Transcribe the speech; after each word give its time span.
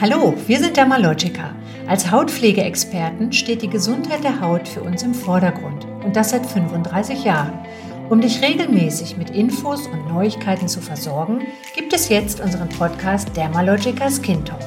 Hallo, 0.00 0.32
wir 0.46 0.60
sind 0.60 0.76
Dermalogica. 0.76 1.56
Als 1.88 2.08
Hautpflegeexperten 2.08 3.32
steht 3.32 3.62
die 3.62 3.68
Gesundheit 3.68 4.22
der 4.22 4.40
Haut 4.40 4.68
für 4.68 4.80
uns 4.80 5.02
im 5.02 5.12
Vordergrund 5.12 5.88
und 6.04 6.14
das 6.14 6.30
seit 6.30 6.46
35 6.46 7.24
Jahren. 7.24 7.58
Um 8.08 8.20
dich 8.20 8.40
regelmäßig 8.40 9.16
mit 9.16 9.30
Infos 9.30 9.88
und 9.88 10.06
Neuigkeiten 10.06 10.68
zu 10.68 10.80
versorgen, 10.80 11.40
gibt 11.74 11.92
es 11.92 12.10
jetzt 12.10 12.38
unseren 12.38 12.68
Podcast 12.68 13.36
Dermalogica 13.36 14.08
Skin 14.08 14.44
Talk. 14.44 14.60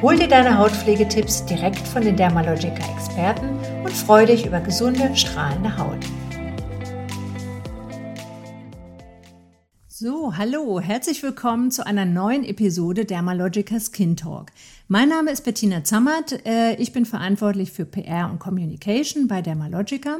Hol 0.00 0.16
dir 0.16 0.28
deine 0.28 0.56
Hautpflegetipps 0.56 1.44
direkt 1.44 1.86
von 1.86 2.02
den 2.02 2.16
Dermalogica-Experten 2.16 3.50
und 3.84 3.92
freu 3.92 4.24
dich 4.24 4.46
über 4.46 4.60
gesunde, 4.60 5.14
strahlende 5.14 5.76
Haut. 5.76 6.00
So, 10.04 10.36
hallo, 10.36 10.80
herzlich 10.80 11.22
willkommen 11.22 11.70
zu 11.70 11.86
einer 11.86 12.04
neuen 12.04 12.42
Episode 12.42 13.04
Dermalogica 13.04 13.78
Skin 13.78 14.16
Talk. 14.16 14.46
Mein 14.88 15.08
Name 15.08 15.30
ist 15.30 15.44
Bettina 15.44 15.84
Zammert, 15.84 16.44
äh, 16.44 16.74
ich 16.74 16.92
bin 16.92 17.06
verantwortlich 17.06 17.70
für 17.70 17.84
PR 17.84 18.28
und 18.28 18.40
Communication 18.40 19.28
bei 19.28 19.42
Dermalogica. 19.42 20.18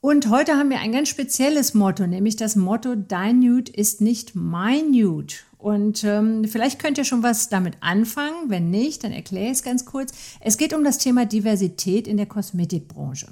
Und 0.00 0.30
heute 0.30 0.54
haben 0.54 0.70
wir 0.70 0.78
ein 0.78 0.92
ganz 0.92 1.10
spezielles 1.10 1.74
Motto, 1.74 2.06
nämlich 2.06 2.36
das 2.36 2.56
Motto 2.56 2.94
Dein 2.94 3.40
Nude 3.40 3.70
ist 3.70 4.00
nicht 4.00 4.34
mein 4.34 4.90
Nude. 4.90 5.34
Und 5.58 6.02
ähm, 6.04 6.46
vielleicht 6.46 6.78
könnt 6.78 6.96
ihr 6.96 7.04
schon 7.04 7.22
was 7.22 7.50
damit 7.50 7.74
anfangen. 7.80 8.48
Wenn 8.48 8.70
nicht, 8.70 9.04
dann 9.04 9.12
erkläre 9.12 9.50
ich 9.50 9.58
es 9.58 9.62
ganz 9.62 9.84
kurz. 9.84 10.14
Es 10.40 10.56
geht 10.56 10.72
um 10.72 10.82
das 10.82 10.96
Thema 10.96 11.26
Diversität 11.26 12.08
in 12.08 12.16
der 12.16 12.24
Kosmetikbranche. 12.24 13.26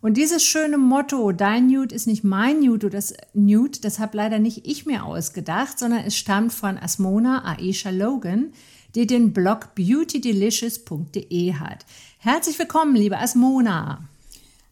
Und 0.00 0.16
dieses 0.16 0.44
schöne 0.44 0.78
Motto, 0.78 1.32
dein 1.32 1.66
Nude 1.66 1.94
ist 1.94 2.06
nicht 2.06 2.24
mein 2.24 2.60
Nude 2.60 2.86
oder 2.86 2.98
das 2.98 3.14
Nude, 3.34 3.80
das 3.80 3.98
habe 3.98 4.16
leider 4.16 4.38
nicht 4.38 4.66
ich 4.66 4.86
mir 4.86 5.04
ausgedacht, 5.04 5.78
sondern 5.78 6.04
es 6.04 6.16
stammt 6.16 6.52
von 6.52 6.78
Asmona 6.78 7.44
Aisha 7.44 7.90
Logan, 7.90 8.52
die 8.94 9.06
den 9.06 9.32
Blog 9.32 9.74
beautydelicious.de 9.74 11.54
hat. 11.54 11.86
Herzlich 12.18 12.58
willkommen, 12.58 12.96
liebe 12.96 13.18
Asmona. 13.18 14.08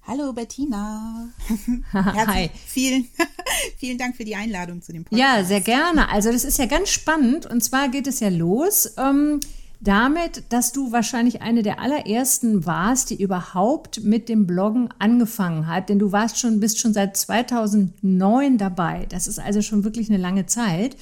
Hallo 0.07 0.35
Bettina. 0.35 1.31
Hi. 1.93 2.51
Vielen, 2.67 3.09
vielen 3.79 3.97
Dank 3.97 4.17
für 4.17 4.25
die 4.25 4.37
Einladung 4.37 4.83
zu 4.83 4.93
dem 4.93 5.05
Podcast. 5.05 5.21
Ja, 5.21 5.45
sehr 5.45 5.63
gerne. 5.63 6.11
Also 6.11 6.31
das 6.31 6.45
ist 6.45 6.59
ja 6.59 6.67
ganz 6.67 6.91
spannend. 6.91 7.47
Und 7.47 7.65
zwar 7.65 7.89
geht 7.89 8.07
es 8.07 8.21
ja 8.21 8.29
los. 8.29 8.93
Ähm, 8.99 9.41
damit, 9.81 10.45
dass 10.51 10.73
du 10.73 10.93
wahrscheinlich 10.93 11.43
eine 11.43 11.63
der 11.63 11.79
allerersten 11.81 12.65
warst, 12.65 13.11
die 13.11 13.23
überhaupt 13.23 14.03
mit 14.03 14.29
dem 14.29 14.47
Bloggen 14.47 14.89
angefangen 14.99 15.67
hat, 15.67 15.89
denn 15.89 15.99
du 15.99 16.13
warst 16.13 16.39
schon, 16.39 16.61
bist 16.61 16.79
schon 16.79 16.95
seit 16.95 17.17
2009 17.17 18.59
dabei. 18.59 19.07
Das 19.09 19.27
ist 19.27 19.39
also 19.39 19.63
schon 19.63 19.85
wirklich 19.85 20.09
eine 20.09 20.19
lange 20.19 20.47
Zeit. 20.47 20.97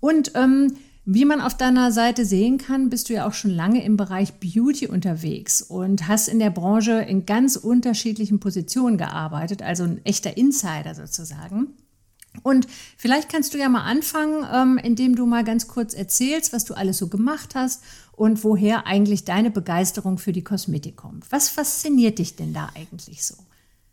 Und 0.00 0.32
ähm, 0.34 0.74
wie 1.06 1.26
man 1.26 1.42
auf 1.42 1.54
deiner 1.54 1.92
Seite 1.92 2.24
sehen 2.24 2.56
kann, 2.56 2.88
bist 2.88 3.08
du 3.08 3.12
ja 3.12 3.28
auch 3.28 3.34
schon 3.34 3.50
lange 3.50 3.84
im 3.84 3.98
Bereich 3.98 4.34
Beauty 4.34 4.86
unterwegs 4.86 5.60
und 5.60 6.08
hast 6.08 6.28
in 6.28 6.38
der 6.38 6.50
Branche 6.50 6.92
in 6.92 7.26
ganz 7.26 7.56
unterschiedlichen 7.56 8.40
Positionen 8.40 8.96
gearbeitet, 8.96 9.62
also 9.62 9.84
ein 9.84 10.04
echter 10.04 10.36
Insider 10.38 10.94
sozusagen. 10.94 11.74
Und 12.42 12.66
vielleicht 12.96 13.28
kannst 13.28 13.54
du 13.54 13.58
ja 13.58 13.68
mal 13.68 13.84
anfangen, 13.84 14.44
ähm, 14.52 14.78
indem 14.82 15.14
du 15.14 15.26
mal 15.26 15.44
ganz 15.44 15.68
kurz 15.68 15.94
erzählst, 15.94 16.52
was 16.52 16.64
du 16.64 16.74
alles 16.74 16.98
so 16.98 17.08
gemacht 17.08 17.54
hast 17.54 17.82
und 18.16 18.44
woher 18.44 18.86
eigentlich 18.86 19.24
deine 19.24 19.50
Begeisterung 19.50 20.18
für 20.18 20.32
die 20.32 20.44
Kosmetik 20.44 20.96
kommt. 20.96 21.30
Was 21.30 21.48
fasziniert 21.48 22.18
dich 22.18 22.36
denn 22.36 22.52
da 22.52 22.70
eigentlich 22.74 23.24
so? 23.24 23.34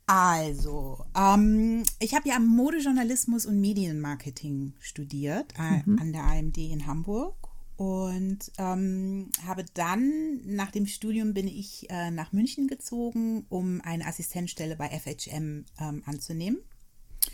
Also, 0.08 1.06
ähm, 1.16 1.84
ich 2.00 2.14
habe 2.14 2.28
ja 2.28 2.38
Modejournalismus 2.40 3.46
und 3.46 3.62
Medienmarketing 3.62 4.74
studiert 4.80 5.54
äh, 5.58 5.88
mhm. 5.90 6.00
an 6.00 6.12
der 6.12 6.24
AMD 6.24 6.58
in 6.58 6.86
Hamburg 6.86 7.36
und 7.78 8.52
ähm, 8.58 9.30
habe 9.46 9.64
dann 9.74 10.42
nach 10.46 10.72
dem 10.72 10.86
Studium 10.86 11.34
bin 11.34 11.48
ich 11.48 11.90
äh, 11.90 12.12
nach 12.12 12.34
München 12.34 12.68
gezogen, 12.68 13.46
um 13.50 13.82
eine 13.82 14.06
Assistenzstelle 14.06 14.76
bei 14.76 14.90
FHM 14.90 15.66
ähm, 15.80 16.04
anzunehmen. 16.06 16.60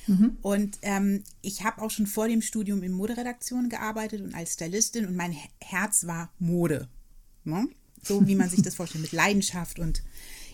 Mhm. 0.07 0.37
Und 0.41 0.79
ähm, 0.81 1.23
ich 1.41 1.63
habe 1.63 1.81
auch 1.81 1.91
schon 1.91 2.07
vor 2.07 2.27
dem 2.27 2.41
Studium 2.41 2.83
in 2.83 2.91
Moderedaktion 2.91 3.69
gearbeitet 3.69 4.21
und 4.21 4.33
als 4.33 4.53
Stylistin 4.53 5.05
und 5.05 5.15
mein 5.15 5.35
Herz 5.59 6.07
war 6.07 6.31
Mode. 6.39 6.87
Ne? 7.43 7.67
So 8.03 8.25
wie 8.27 8.35
man 8.35 8.49
sich 8.49 8.61
das 8.61 8.75
vorstellt, 8.75 9.03
mit 9.03 9.11
Leidenschaft 9.11 9.79
und 9.79 10.03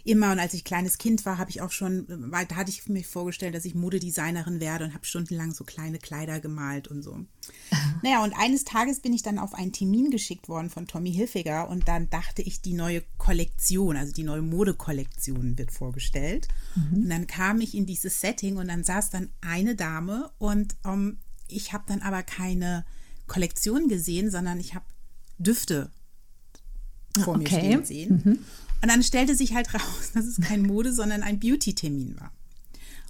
immer. 0.04 0.32
Und 0.32 0.40
als 0.40 0.54
ich 0.54 0.64
kleines 0.64 0.98
Kind 0.98 1.26
war, 1.26 1.38
habe 1.38 1.50
ich 1.50 1.62
auch 1.62 1.72
schon, 1.72 2.06
da 2.32 2.56
hatte 2.56 2.70
ich 2.70 2.88
mir 2.88 3.04
vorgestellt, 3.04 3.56
dass 3.56 3.66
ich 3.66 3.76
Modedesignerin 3.76 4.60
werde 4.60 4.86
und 4.86 4.94
habe 4.94 5.06
stundenlang 5.06 5.54
so 5.54 5.64
kleine 5.64 6.00
Kleider 6.00 6.40
gemalt 6.40 6.88
und 6.88 7.02
so. 7.02 7.20
Naja, 8.02 8.22
und 8.22 8.34
eines 8.34 8.66
Tages 8.66 9.00
bin 9.00 9.14
ich 9.14 9.22
dann 9.22 9.40
auf 9.40 9.54
einen 9.54 9.72
Termin 9.72 10.12
geschickt 10.12 10.50
worden 10.50 10.70
von 10.70 10.88
Tommy 10.88 11.14
Hilfiger 11.14 11.70
und 11.70 11.88
dann 11.88 12.10
dachte 12.10 12.42
ich, 12.42 12.62
die 12.62 12.74
neue 12.74 13.02
Kollektion, 13.18 13.96
also 13.96 14.12
die 14.12 14.24
neue 14.24 14.42
Modekollektion 14.42 15.58
wird 15.58 15.72
vorgestellt. 15.72 16.50
Mhm. 16.76 17.04
Und 17.04 17.10
dann 17.10 17.28
kam 17.28 17.62
ich 17.62 17.76
in 17.76 17.86
dieses 17.86 18.20
Setting 18.20 18.58
und 18.58 18.68
dann 18.68 18.84
saß 18.84 19.10
dann 19.10 19.30
eine 19.40 19.76
Dame 19.76 20.32
und 20.38 20.76
um, 20.84 20.92
ähm, 20.92 21.18
ich 21.48 21.72
habe 21.72 21.84
dann 21.88 22.02
aber 22.02 22.24
keine 22.24 22.86
Kollektion 23.28 23.88
gesehen, 23.88 24.32
sondern 24.32 24.60
ich 24.60 24.76
habe 24.76 24.86
Düfte 25.38 25.92
vor 27.22 27.36
okay. 27.36 27.44
mir 27.44 27.48
stehen 27.48 27.86
sehen. 27.86 28.22
Mhm. 28.24 28.40
Und 28.84 28.90
dann 28.90 29.02
stellte 29.02 29.34
sich 29.34 29.56
halt 29.56 29.74
raus, 29.74 30.12
dass 30.14 30.26
es 30.26 30.42
kein 30.42 30.62
Mode, 30.62 30.94
sondern 30.94 31.24
ein 31.24 31.40
Beauty-Termin 31.40 32.20
war. 32.20 32.32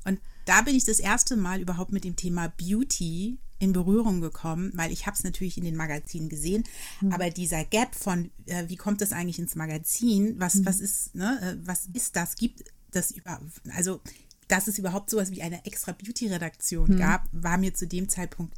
Und 0.06 0.20
da 0.46 0.62
bin 0.62 0.76
ich 0.76 0.84
das 0.84 1.00
erste 1.00 1.36
Mal 1.36 1.60
überhaupt 1.60 1.92
mit 1.92 2.04
dem 2.04 2.16
Thema 2.16 2.48
Beauty 2.48 3.40
in 3.58 3.74
Berührung 3.74 4.22
gekommen, 4.22 4.72
weil 4.76 4.92
ich 4.92 5.08
habe 5.08 5.18
es 5.18 5.24
natürlich 5.24 5.58
in 5.58 5.64
den 5.64 5.76
Magazinen 5.76 6.30
gesehen, 6.30 6.64
mhm. 7.02 7.14
aber 7.14 7.30
dieser 7.30 7.64
Gap 7.64 7.96
von 7.96 8.30
äh, 8.46 8.66
wie 8.68 8.76
kommt 8.76 9.02
das 9.02 9.14
eigentlich 9.14 9.40
ins 9.40 9.56
Magazin, 9.56 10.36
was 10.38 10.56
mhm. 10.56 10.66
was 10.66 10.80
ist 10.82 11.16
ne, 11.16 11.40
äh, 11.42 11.68
was 11.68 11.88
ist 11.94 12.16
das, 12.18 12.36
gibt 12.36 12.66
das 12.92 13.12
über 13.12 13.40
also 13.74 14.02
dass 14.50 14.68
es 14.68 14.78
überhaupt 14.78 15.10
sowas 15.10 15.32
wie 15.32 15.42
eine 15.42 15.66
extra 15.66 15.94
Beauty-Redaktion 15.94 16.92
mhm. 16.92 16.98
gab, 16.98 17.30
war 17.32 17.58
mir 17.58 17.74
zu 17.74 17.88
dem 17.88 18.10
Zeitpunkt 18.10 18.54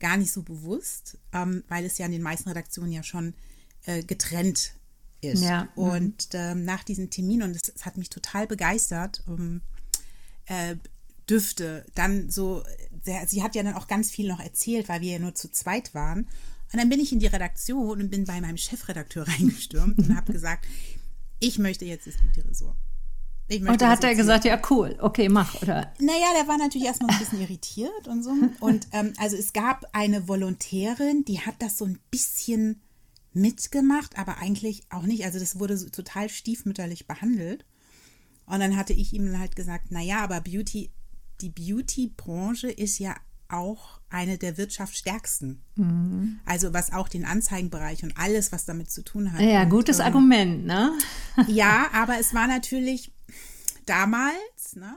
gar 0.00 0.16
nicht 0.16 0.32
so 0.32 0.42
bewusst, 0.42 1.18
ähm, 1.32 1.62
weil 1.68 1.84
es 1.84 1.98
ja 1.98 2.06
in 2.06 2.12
den 2.12 2.22
meisten 2.22 2.48
Redaktionen 2.48 2.92
ja 2.92 3.02
schon 3.02 3.34
äh, 3.84 4.02
getrennt 4.02 4.72
ist. 5.20 5.42
Ja. 5.42 5.64
Mhm. 5.76 5.82
Und 5.82 6.28
ähm, 6.32 6.64
nach 6.64 6.84
diesem 6.84 7.10
Termin, 7.10 7.42
und 7.42 7.56
es 7.56 7.84
hat 7.84 7.96
mich 7.96 8.10
total 8.10 8.46
begeistert, 8.46 9.22
um, 9.26 9.60
äh, 10.46 10.76
Düfte, 11.28 11.84
dann 11.94 12.30
so, 12.30 12.62
der, 13.04 13.26
sie 13.26 13.42
hat 13.42 13.54
ja 13.54 13.62
dann 13.62 13.74
auch 13.74 13.88
ganz 13.88 14.10
viel 14.10 14.28
noch 14.28 14.40
erzählt, 14.40 14.88
weil 14.88 15.00
wir 15.00 15.12
ja 15.12 15.18
nur 15.18 15.34
zu 15.34 15.50
zweit 15.50 15.92
waren. 15.92 16.28
Und 16.72 16.80
dann 16.80 16.88
bin 16.88 17.00
ich 17.00 17.12
in 17.12 17.18
die 17.18 17.26
Redaktion 17.26 18.00
und 18.00 18.10
bin 18.10 18.24
bei 18.24 18.40
meinem 18.40 18.56
Chefredakteur 18.56 19.26
reingestürmt 19.28 19.98
und 19.98 20.16
habe 20.16 20.32
gesagt, 20.32 20.66
ich 21.40 21.58
möchte 21.58 21.84
jetzt 21.84 22.06
das 22.06 22.14
Beauty-Ressort. 22.16 22.76
Und 23.48 23.80
da 23.80 23.90
hat 23.90 24.02
er 24.02 24.16
gesagt, 24.16 24.44
ja 24.44 24.60
cool, 24.70 24.96
okay, 25.00 25.28
mach, 25.28 25.62
oder? 25.62 25.92
Naja, 26.00 26.26
der 26.36 26.48
war 26.48 26.58
natürlich 26.58 26.88
erstmal 26.88 27.10
ein 27.10 27.18
bisschen 27.20 27.40
irritiert 27.40 28.08
und 28.08 28.24
so. 28.24 28.32
Und 28.58 28.88
ähm, 28.90 29.12
also 29.18 29.36
es 29.36 29.52
gab 29.52 29.86
eine 29.92 30.26
Volontärin, 30.26 31.24
die 31.24 31.40
hat 31.40 31.54
das 31.60 31.78
so 31.78 31.84
ein 31.84 32.00
bisschen 32.10 32.82
mitgemacht, 33.36 34.18
aber 34.18 34.38
eigentlich 34.38 34.82
auch 34.90 35.02
nicht. 35.02 35.24
Also 35.24 35.38
das 35.38 35.58
wurde 35.58 35.76
so 35.76 35.88
total 35.90 36.28
stiefmütterlich 36.28 37.06
behandelt. 37.06 37.64
Und 38.46 38.60
dann 38.60 38.76
hatte 38.76 38.92
ich 38.92 39.12
ihm 39.12 39.38
halt 39.38 39.56
gesagt, 39.56 39.90
naja, 39.90 40.22
aber 40.22 40.40
Beauty, 40.40 40.90
die 41.40 41.50
Beauty-Branche 41.50 42.70
ist 42.70 42.98
ja 42.98 43.14
auch 43.48 44.00
eine 44.08 44.38
der 44.38 44.56
wirtschaftsstärksten. 44.56 45.62
Mhm. 45.76 46.40
Also 46.44 46.72
was 46.72 46.92
auch 46.92 47.08
den 47.08 47.24
Anzeigenbereich 47.24 48.02
und 48.02 48.16
alles, 48.16 48.52
was 48.52 48.64
damit 48.64 48.90
zu 48.90 49.02
tun 49.02 49.32
hat. 49.32 49.40
Ja, 49.40 49.64
gutes 49.64 49.98
und, 49.98 50.06
Argument, 50.06 50.64
ne? 50.64 50.92
ja, 51.46 51.88
aber 51.92 52.18
es 52.18 52.34
war 52.34 52.46
natürlich 52.46 53.12
damals, 53.84 54.74
ne, 54.74 54.96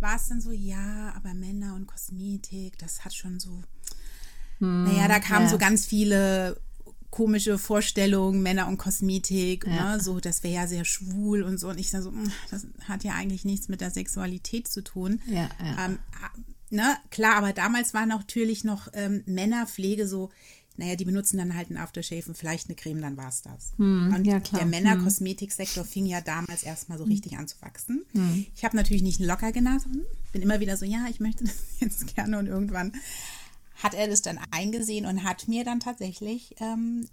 war 0.00 0.16
es 0.16 0.28
dann 0.28 0.40
so, 0.40 0.52
ja, 0.52 1.12
aber 1.16 1.34
Männer 1.34 1.74
und 1.74 1.86
Kosmetik, 1.86 2.78
das 2.78 3.04
hat 3.04 3.14
schon 3.14 3.40
so, 3.40 3.62
hm, 4.58 4.84
naja, 4.84 5.08
da 5.08 5.18
kamen 5.18 5.46
ja. 5.46 5.50
so 5.50 5.58
ganz 5.58 5.84
viele 5.84 6.58
komische 7.14 7.58
Vorstellungen, 7.58 8.42
Männer 8.42 8.66
und 8.66 8.76
Kosmetik, 8.76 9.68
ja. 9.68 9.92
ne, 9.94 10.02
so, 10.02 10.18
das 10.18 10.42
wäre 10.42 10.54
ja 10.54 10.66
sehr 10.66 10.84
schwul 10.84 11.44
und 11.44 11.58
so. 11.60 11.68
Und 11.68 11.78
ich 11.78 11.92
so, 11.92 12.10
hm, 12.10 12.28
das 12.50 12.66
hat 12.88 13.04
ja 13.04 13.12
eigentlich 13.12 13.44
nichts 13.44 13.68
mit 13.68 13.80
der 13.80 13.92
Sexualität 13.92 14.66
zu 14.66 14.82
tun. 14.82 15.22
Ja, 15.28 15.48
ja. 15.62 15.86
Ähm, 15.86 15.98
ne, 16.70 16.96
klar, 17.12 17.36
aber 17.36 17.52
damals 17.52 17.94
war 17.94 18.04
natürlich 18.04 18.64
noch 18.64 18.88
ähm, 18.94 19.22
Männerpflege 19.26 20.08
so, 20.08 20.30
naja, 20.76 20.96
die 20.96 21.04
benutzen 21.04 21.38
dann 21.38 21.54
halt 21.54 21.70
ein 21.70 21.76
Aftershave 21.76 22.26
und 22.26 22.36
vielleicht 22.36 22.68
eine 22.68 22.74
Creme, 22.74 23.00
dann 23.00 23.16
war 23.16 23.28
es 23.28 23.42
das. 23.42 23.74
Hm, 23.76 24.12
und 24.12 24.24
ja, 24.24 24.40
der 24.40 24.66
Männerkosmetiksektor 24.66 25.84
hm. 25.84 25.88
fing 25.88 26.06
ja 26.06 26.20
damals 26.20 26.64
erstmal 26.64 26.98
so 26.98 27.04
hm. 27.04 27.12
richtig 27.12 27.38
an 27.38 27.46
zu 27.46 27.62
wachsen. 27.62 28.04
Hm. 28.10 28.46
Ich 28.56 28.64
habe 28.64 28.76
natürlich 28.76 29.04
nicht 29.04 29.20
locker 29.20 29.52
genossen, 29.52 30.04
bin 30.32 30.42
immer 30.42 30.58
wieder 30.58 30.76
so, 30.76 30.84
ja, 30.84 31.06
ich 31.08 31.20
möchte 31.20 31.44
das 31.44 31.54
jetzt 31.78 32.12
gerne 32.16 32.40
und 32.40 32.48
irgendwann 32.48 32.90
hat 33.82 33.94
er 33.94 34.08
das 34.08 34.22
dann 34.22 34.38
eingesehen 34.50 35.06
und 35.06 35.24
hat 35.24 35.48
mir 35.48 35.64
dann 35.64 35.80
tatsächlich 35.80 36.54
ähm, 36.60 37.08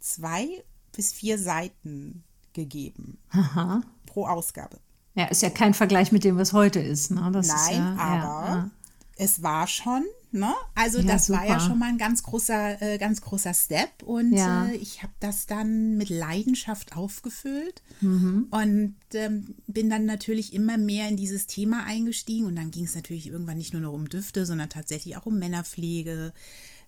zwei 0.00 0.64
bis 0.92 1.12
vier 1.12 1.38
Seiten 1.38 2.24
gegeben 2.52 3.18
Aha. 3.30 3.82
pro 4.06 4.26
Ausgabe. 4.26 4.78
Ja, 5.14 5.26
ist 5.26 5.42
ja 5.42 5.50
kein 5.50 5.74
Vergleich 5.74 6.12
mit 6.12 6.24
dem, 6.24 6.36
was 6.36 6.52
heute 6.52 6.80
ist. 6.80 7.10
Ne? 7.10 7.20
Nein, 7.20 7.34
ist 7.40 7.70
ja, 7.70 7.96
aber 7.98 8.48
ja, 8.48 8.54
ja. 8.56 8.70
es 9.16 9.42
war 9.42 9.66
schon, 9.66 10.04
ne? 10.36 10.52
Also 10.74 11.00
Ja, 11.00 11.06
das 11.06 11.30
war 11.30 11.44
ja 11.46 11.58
super. 11.58 11.66
schon 11.68 11.78
mal 11.78 11.88
ein 11.88 11.98
ganz 11.98 12.22
großer, 12.22 12.80
äh, 12.82 12.98
ganz 12.98 13.20
großer 13.20 13.52
Step 13.54 14.02
und 14.04 14.32
Ja. 14.32 14.66
äh, 14.66 14.76
ich 14.76 15.02
habe 15.02 15.12
das 15.20 15.46
dann 15.46 15.96
mit 15.96 16.08
Leidenschaft 16.10 16.96
aufgefüllt 16.96 17.82
Mhm. 18.00 18.46
und 18.50 18.94
ähm, 19.14 19.54
bin 19.66 19.90
dann 19.90 20.04
natürlich 20.06 20.52
immer 20.52 20.76
mehr 20.78 21.08
in 21.08 21.16
dieses 21.16 21.46
Thema 21.46 21.84
eingestiegen 21.84 22.46
und 22.46 22.56
dann 22.56 22.70
ging 22.70 22.84
es 22.84 22.94
natürlich 22.94 23.26
irgendwann 23.28 23.58
nicht 23.58 23.72
nur 23.72 23.82
noch 23.82 23.92
um 23.92 24.08
Düfte, 24.08 24.46
sondern 24.46 24.68
tatsächlich 24.68 25.16
auch 25.16 25.26
um 25.26 25.38
Männerpflege. 25.38 26.32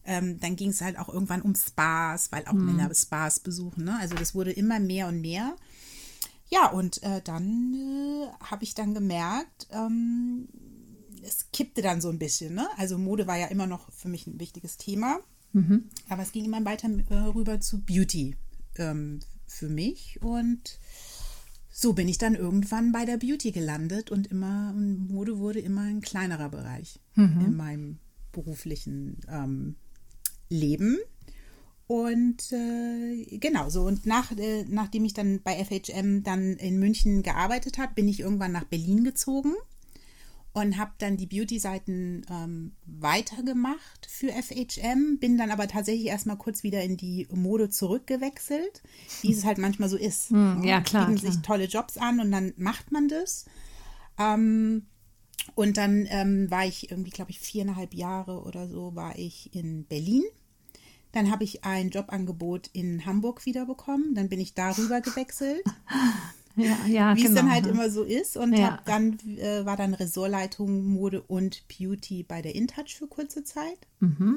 Ähm, 0.05 0.39
dann 0.41 0.57
ging 0.57 0.71
es 0.71 0.81
halt 0.81 0.99
auch 0.99 1.09
irgendwann 1.09 1.43
um 1.43 1.55
Spas, 1.55 2.31
weil 2.33 2.47
auch 2.47 2.53
Mhm. 2.55 2.65
Männer 2.67 2.95
Spas 2.95 3.41
besuchen. 3.41 3.85
Ne? 3.85 3.99
Also 4.01 4.15
das 4.15 4.35
wurde 4.35 4.53
immer 4.53 4.81
mehr 4.81 5.09
und 5.09 5.21
mehr. 5.21 5.55
Ja, 6.51 6.69
und 6.71 7.03
äh, 7.03 7.21
dann 7.23 7.75
äh, 7.75 8.27
habe 8.45 8.65
ich 8.65 8.75
dann 8.75 8.95
gemerkt, 8.95 9.67
ähm, 9.71 10.49
es 11.29 11.47
kippte 11.53 11.83
dann 11.83 12.01
so 12.01 12.09
ein 12.09 12.19
bisschen. 12.19 12.55
Ne? 12.55 12.67
Also 12.77 12.99
Mode 12.99 13.27
war 13.27 13.37
ja 13.37 13.47
immer 13.47 13.67
noch 13.67 13.93
für 13.93 14.09
mich 14.09 14.27
ein 14.27 14.41
wichtiges 14.41 14.77
Thema, 14.77 15.21
aber 16.09 16.23
es 16.23 16.33
ging 16.33 16.45
immer 16.45 16.65
weiter 16.65 16.89
äh, 17.11 17.15
rüber 17.15 17.61
zu 17.61 17.81
Beauty 17.81 18.37
ähm, 18.77 19.21
für 19.47 19.69
mich 19.69 20.19
und 20.23 20.79
so 21.71 21.93
bin 21.93 22.09
ich 22.09 22.19
dann 22.19 22.35
irgendwann 22.35 22.91
bei 22.91 23.05
der 23.05 23.19
Beauty 23.19 23.53
gelandet 23.53 24.11
und 24.11 24.27
immer 24.27 24.75
und 24.77 25.09
Mode 25.09 25.39
wurde 25.39 25.61
immer 25.61 25.83
ein 25.83 26.01
kleinerer 26.01 26.49
Bereich 26.49 26.99
in 27.43 27.57
meinem 27.57 27.99
beruflichen 28.33 29.21
ähm, 29.29 29.77
Leben. 30.49 30.99
Und 31.87 32.53
äh, 32.53 33.39
genau 33.39 33.71
so. 33.71 33.83
Und 33.83 34.07
nach, 34.07 34.33
äh, 34.37 34.65
nachdem 34.69 35.05
ich 35.05 35.15
dann 35.15 35.41
bei 35.43 35.65
FHM 35.65 36.23
dann 36.23 36.55
in 36.55 36.79
München 36.79 37.23
gearbeitet 37.23 37.79
habe, 37.79 37.95
bin 37.95 38.09
ich 38.09 38.21
irgendwann 38.21 38.53
nach 38.53 38.65
Berlin 38.65 39.05
gezogen 39.05 39.55
und 40.53 40.79
habe 40.79 40.93
dann 40.99 41.17
die 41.17 41.27
Beauty-Seiten 41.27 42.27
ähm, 42.31 42.73
weitergemacht 42.87 44.07
für 44.09 44.29
FHM, 44.29 45.19
bin 45.19 45.39
dann 45.39 45.51
aber 45.51 45.69
tatsächlich 45.69 46.07
erstmal 46.07 46.39
kurz 46.39 46.63
wieder 46.63 46.83
in 46.83 46.97
die 46.97 47.29
Mode 47.31 47.71
zurückgewechselt, 47.71 48.83
wie 49.23 49.33
es 49.33 49.45
halt 49.45 49.59
manchmal 49.59 49.89
so 49.89 49.97
ist. 49.97 50.31
Hm, 50.31 50.65
ja, 50.65 50.81
klar, 50.81 51.07
Bieten 51.07 51.19
sich 51.19 51.43
tolle 51.43 51.67
Jobs 51.67 51.97
an 51.97 52.21
und 52.21 52.33
dann 52.33 52.55
macht 52.57 52.91
man 52.91 53.09
das. 53.09 53.45
Ähm, 54.19 54.87
und 55.55 55.77
dann 55.77 56.07
ähm, 56.11 56.51
war 56.51 56.67
ich 56.67 56.91
irgendwie, 56.91 57.11
glaube 57.11 57.31
ich, 57.31 57.41
viereinhalb 57.41 57.95
Jahre 57.95 58.43
oder 58.43 58.69
so 58.69 58.95
war 58.95 59.19
ich 59.19 59.55
in 59.55 59.85
Berlin. 59.85 60.25
Dann 61.13 61.31
habe 61.31 61.45
ich 61.45 61.65
ein 61.65 61.89
Jobangebot 61.91 62.69
in 62.73 63.07
Hamburg 63.07 63.47
wiederbekommen. 63.47 64.15
Dann 64.15 64.29
bin 64.29 64.41
ich 64.41 64.55
darüber 64.55 65.01
gewechselt, 65.01 65.63
Ja, 66.59 66.77
ja 66.87 67.17
wie 67.17 67.23
genau. 67.23 67.35
es 67.35 67.35
dann 67.37 67.51
halt 67.53 67.67
immer 67.67 67.91
so 67.91 68.03
ist. 68.03 68.37
Und 68.37 68.53
Ja. 68.57 68.81
dann 68.85 69.19
äh, 69.39 69.65
war 69.65 69.77
dann 69.77 69.95
Ressortleitung 69.95 70.85
Mode 70.85 71.23
und 71.23 71.63
Beauty 71.69 72.23
bei 72.25 72.43
der 72.43 72.55
InTouch 72.55 72.95
für 72.99 73.07
kurze 73.07 73.45
Zeit. 73.45 73.79
Mhm. 74.01 74.37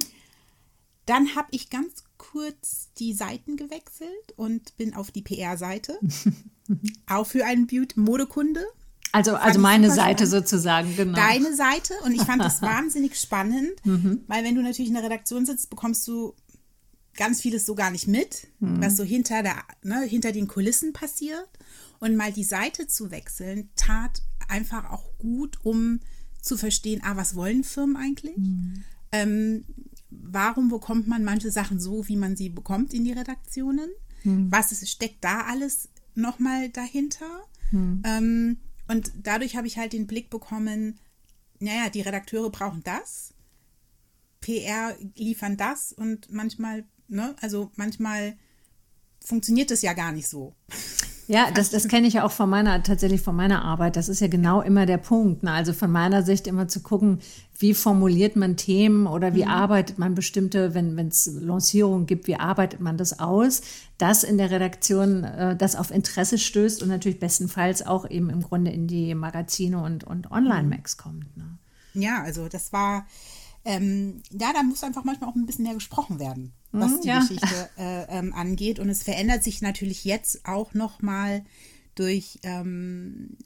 Dann 1.06 1.35
habe 1.35 1.47
ich 1.51 1.69
ganz 1.69 2.03
kurz 2.18 2.89
die 3.00 3.13
Seiten 3.13 3.57
gewechselt 3.57 4.09
und 4.35 4.77
bin 4.77 4.94
auf 4.94 5.12
die 5.12 5.23
PR-Seite. 5.23 6.00
auch 7.09 7.25
für 7.27 7.45
einen 7.45 7.68
Beauty 7.68 8.00
Modekunde. 8.00 8.62
Also, 9.13 9.35
also 9.35 9.59
meine 9.59 9.89
Seite 9.91 10.25
spannend. 10.25 10.47
sozusagen, 10.47 10.95
genau. 10.95 11.15
deine 11.17 11.53
Seite 11.53 11.95
und 12.06 12.13
ich 12.13 12.21
fand 12.21 12.41
das 12.41 12.62
wahnsinnig 12.62 13.19
spannend, 13.19 13.71
Mhm. 13.83 14.21
weil 14.27 14.44
wenn 14.45 14.56
du 14.56 14.62
natürlich 14.62 14.88
in 14.88 14.94
der 14.94 15.03
Redaktion 15.03 15.45
sitzt, 15.45 15.69
bekommst 15.69 16.07
du 16.07 16.33
ganz 17.17 17.41
vieles 17.41 17.65
so 17.65 17.75
gar 17.75 17.91
nicht 17.91 18.07
mit, 18.07 18.47
Mhm. 18.59 18.81
was 18.81 18.95
so 18.95 19.03
hinter 19.03 19.44
der 19.44 19.56
ne, 19.83 20.01
hinter 20.03 20.31
den 20.31 20.47
Kulissen 20.47 20.94
passiert 20.94 21.50
und 22.01 22.15
mal 22.15 22.33
die 22.33 22.44
Seite 22.44 22.88
zu 22.88 23.12
wechseln 23.12 23.69
tat 23.75 24.24
einfach 24.50 24.89
auch 24.89 25.18
gut, 25.19 25.59
um 25.63 26.01
zu 26.42 26.57
verstehen, 26.57 27.01
ah, 27.03 27.15
was 27.15 27.36
wollen 27.36 27.63
Firmen 27.63 27.95
eigentlich? 27.95 28.38
Mhm. 28.38 28.83
Ähm, 29.12 29.65
warum 30.09 30.69
bekommt 30.69 31.07
man 31.07 31.24
manche 31.24 31.51
Sachen 31.51 31.80
so, 31.80 32.07
wie 32.07 32.18
man 32.18 32.36
sie 32.36 32.50
bekommt 32.50 32.94
in 32.94 33.06
die 33.06 33.13
Redaktionen? 33.13 33.89
Mhm. 34.24 34.51
Was 34.51 34.71
ist, 34.71 34.89
steckt 34.89 35.24
da 35.24 35.42
alles 35.42 35.89
nochmal 36.15 36.69
dahinter? 36.69 37.44
Mhm. 37.71 38.01
Ähm, 38.03 38.57
und 38.88 39.12
dadurch 39.21 39.56
habe 39.56 39.68
ich 39.68 39.77
halt 39.77 39.94
den 39.94 40.07
Blick 40.07 40.31
bekommen, 40.31 41.00
naja, 41.59 41.89
die 41.92 42.01
Redakteure 42.01 42.50
brauchen 42.50 42.83
das, 42.83 43.36
PR 44.42 44.98
liefern 45.15 45.56
das 45.56 45.94
und 45.94 46.31
manchmal, 46.31 46.83
ne, 47.07 47.36
also 47.42 47.71
manchmal 47.75 48.36
funktioniert 49.24 49.69
das 49.69 49.83
ja 49.83 49.94
gar 49.94 50.12
nicht 50.12 50.27
so. 50.27 50.56
Ja, 51.31 51.49
das, 51.49 51.69
das 51.69 51.87
kenne 51.87 52.07
ich 52.07 52.15
ja 52.15 52.25
auch 52.25 52.31
von 52.31 52.49
meiner, 52.49 52.83
tatsächlich 52.83 53.21
von 53.21 53.37
meiner 53.37 53.63
Arbeit. 53.63 53.95
Das 53.95 54.09
ist 54.09 54.19
ja 54.19 54.27
genau 54.27 54.59
immer 54.61 54.85
der 54.85 54.97
Punkt. 54.97 55.43
Ne? 55.43 55.51
Also 55.53 55.71
von 55.71 55.89
meiner 55.89 56.23
Sicht 56.23 56.45
immer 56.45 56.67
zu 56.67 56.81
gucken, 56.81 57.19
wie 57.57 57.73
formuliert 57.73 58.35
man 58.35 58.57
Themen 58.57 59.07
oder 59.07 59.33
wie 59.33 59.45
arbeitet 59.45 59.97
man 59.97 60.13
bestimmte, 60.13 60.73
wenn 60.73 60.99
es 61.07 61.31
Lancierungen 61.39 62.05
gibt, 62.05 62.27
wie 62.27 62.35
arbeitet 62.35 62.81
man 62.81 62.97
das 62.97 63.21
aus, 63.21 63.61
dass 63.97 64.25
in 64.25 64.37
der 64.37 64.51
Redaktion 64.51 65.23
äh, 65.23 65.55
das 65.55 65.77
auf 65.77 65.89
Interesse 65.89 66.37
stößt 66.37 66.83
und 66.83 66.89
natürlich 66.89 67.21
bestenfalls 67.21 67.81
auch 67.85 68.09
eben 68.09 68.29
im 68.29 68.41
Grunde 68.41 68.71
in 68.71 68.87
die 68.87 69.15
Magazine 69.15 69.81
und, 69.81 70.03
und 70.03 70.31
Online-Macs 70.31 70.97
kommt. 70.97 71.37
Ne? 71.37 71.45
Ja, 71.93 72.23
also 72.23 72.49
das 72.49 72.73
war, 72.73 73.05
ähm, 73.63 74.21
ja, 74.31 74.51
da 74.51 74.63
muss 74.63 74.83
einfach 74.83 75.05
manchmal 75.05 75.29
auch 75.29 75.35
ein 75.35 75.45
bisschen 75.45 75.63
mehr 75.63 75.75
gesprochen 75.75 76.19
werden, 76.19 76.51
was 76.71 76.91
Mhm, 76.91 77.01
die 77.01 77.07
ja. 77.07 77.19
Geschichte 77.19 77.69
äh, 77.77 78.03
ähm, 78.19 78.33
angeht. 78.33 78.79
Und 78.79 78.89
es 78.89 79.03
verändert 79.03 79.44
sich 79.44 79.62
natürlich 79.62 80.06
jetzt 80.06 80.45
auch 80.45 80.73
nochmal 80.73 81.44
durch 81.95 82.39
ähm, 82.44 83.38